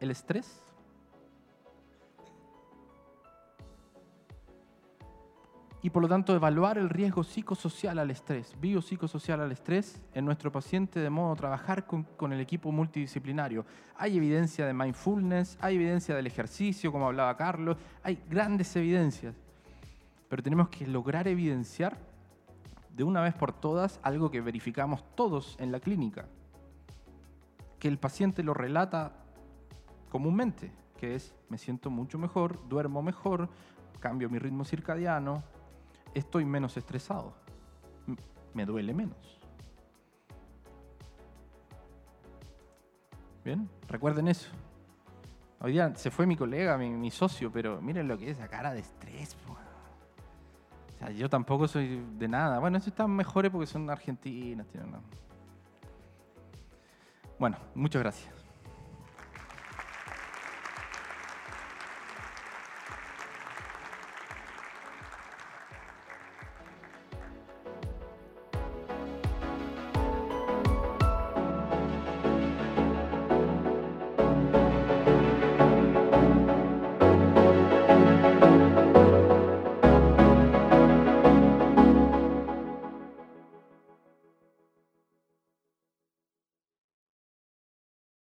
el 0.00 0.10
estrés. 0.10 0.62
Y 5.82 5.90
por 5.90 6.02
lo 6.02 6.08
tanto 6.08 6.34
evaluar 6.34 6.76
el 6.76 6.90
riesgo 6.90 7.24
psicosocial 7.24 7.98
al 7.98 8.10
estrés, 8.10 8.54
biopsicosocial 8.60 9.40
al 9.40 9.52
estrés 9.52 10.00
en 10.12 10.24
nuestro 10.24 10.52
paciente 10.52 11.00
de 11.00 11.08
modo 11.08 11.34
trabajar 11.36 11.86
con, 11.86 12.02
con, 12.02 12.32
el 12.32 12.40
equipo 12.40 12.70
multidisciplinario. 12.70 13.64
Hay 13.96 14.16
evidencia 14.16 14.66
de 14.66 14.74
mindfulness, 14.74 15.56
hay 15.60 15.76
evidencia 15.76 16.14
del 16.14 16.26
ejercicio, 16.26 16.92
como 16.92 17.06
hablaba 17.06 17.36
Carlos, 17.36 17.78
hay 18.02 18.22
grandes 18.28 18.74
evidencias, 18.76 19.34
pero 20.28 20.42
tenemos 20.42 20.68
que 20.68 20.86
lograr 20.86 21.26
evidenciar 21.28 21.96
de 22.94 23.04
una 23.04 23.22
vez 23.22 23.34
por 23.34 23.52
todas 23.52 24.00
algo 24.02 24.30
que 24.30 24.42
verificamos 24.42 25.02
todos 25.14 25.56
en 25.58 25.72
la 25.72 25.80
clínica, 25.80 26.26
que 27.78 27.88
el 27.88 27.98
paciente 27.98 28.42
lo 28.42 28.52
relata 28.52 29.12
comúnmente, 30.10 30.72
que 30.98 31.14
es 31.14 31.34
me 31.48 31.56
siento 31.56 31.88
mucho 31.88 32.18
mejor, 32.18 32.68
duermo 32.68 33.02
mejor, 33.02 33.48
cambio 34.00 34.28
mi 34.28 34.38
ritmo 34.38 34.64
circadiano, 34.64 35.42
estoy 36.14 36.44
menos 36.44 36.76
estresado, 36.76 37.34
me 38.54 38.66
duele 38.66 38.94
menos. 38.94 39.40
Bien, 43.44 43.68
recuerden 43.88 44.28
eso. 44.28 44.50
Hoy 45.60 45.72
día 45.72 45.94
se 45.94 46.10
fue 46.10 46.26
mi 46.26 46.36
colega, 46.36 46.76
mi, 46.78 47.10
socio, 47.10 47.50
pero 47.52 47.80
miren 47.80 48.08
lo 48.08 48.16
que 48.16 48.30
es 48.30 48.38
esa 48.38 48.48
cara 48.48 48.72
de 48.72 48.80
estrés. 48.80 49.36
O 49.48 50.98
sea, 50.98 51.10
yo 51.10 51.28
tampoco 51.28 51.68
soy 51.68 52.02
de 52.18 52.28
nada. 52.28 52.58
Bueno, 52.58 52.78
eso 52.78 52.90
están 52.90 53.10
mejores 53.10 53.50
porque 53.50 53.66
son 53.66 53.88
argentinas. 53.90 54.66
Bueno, 57.38 57.56
muchas 57.74 58.02
gracias. 58.02 58.39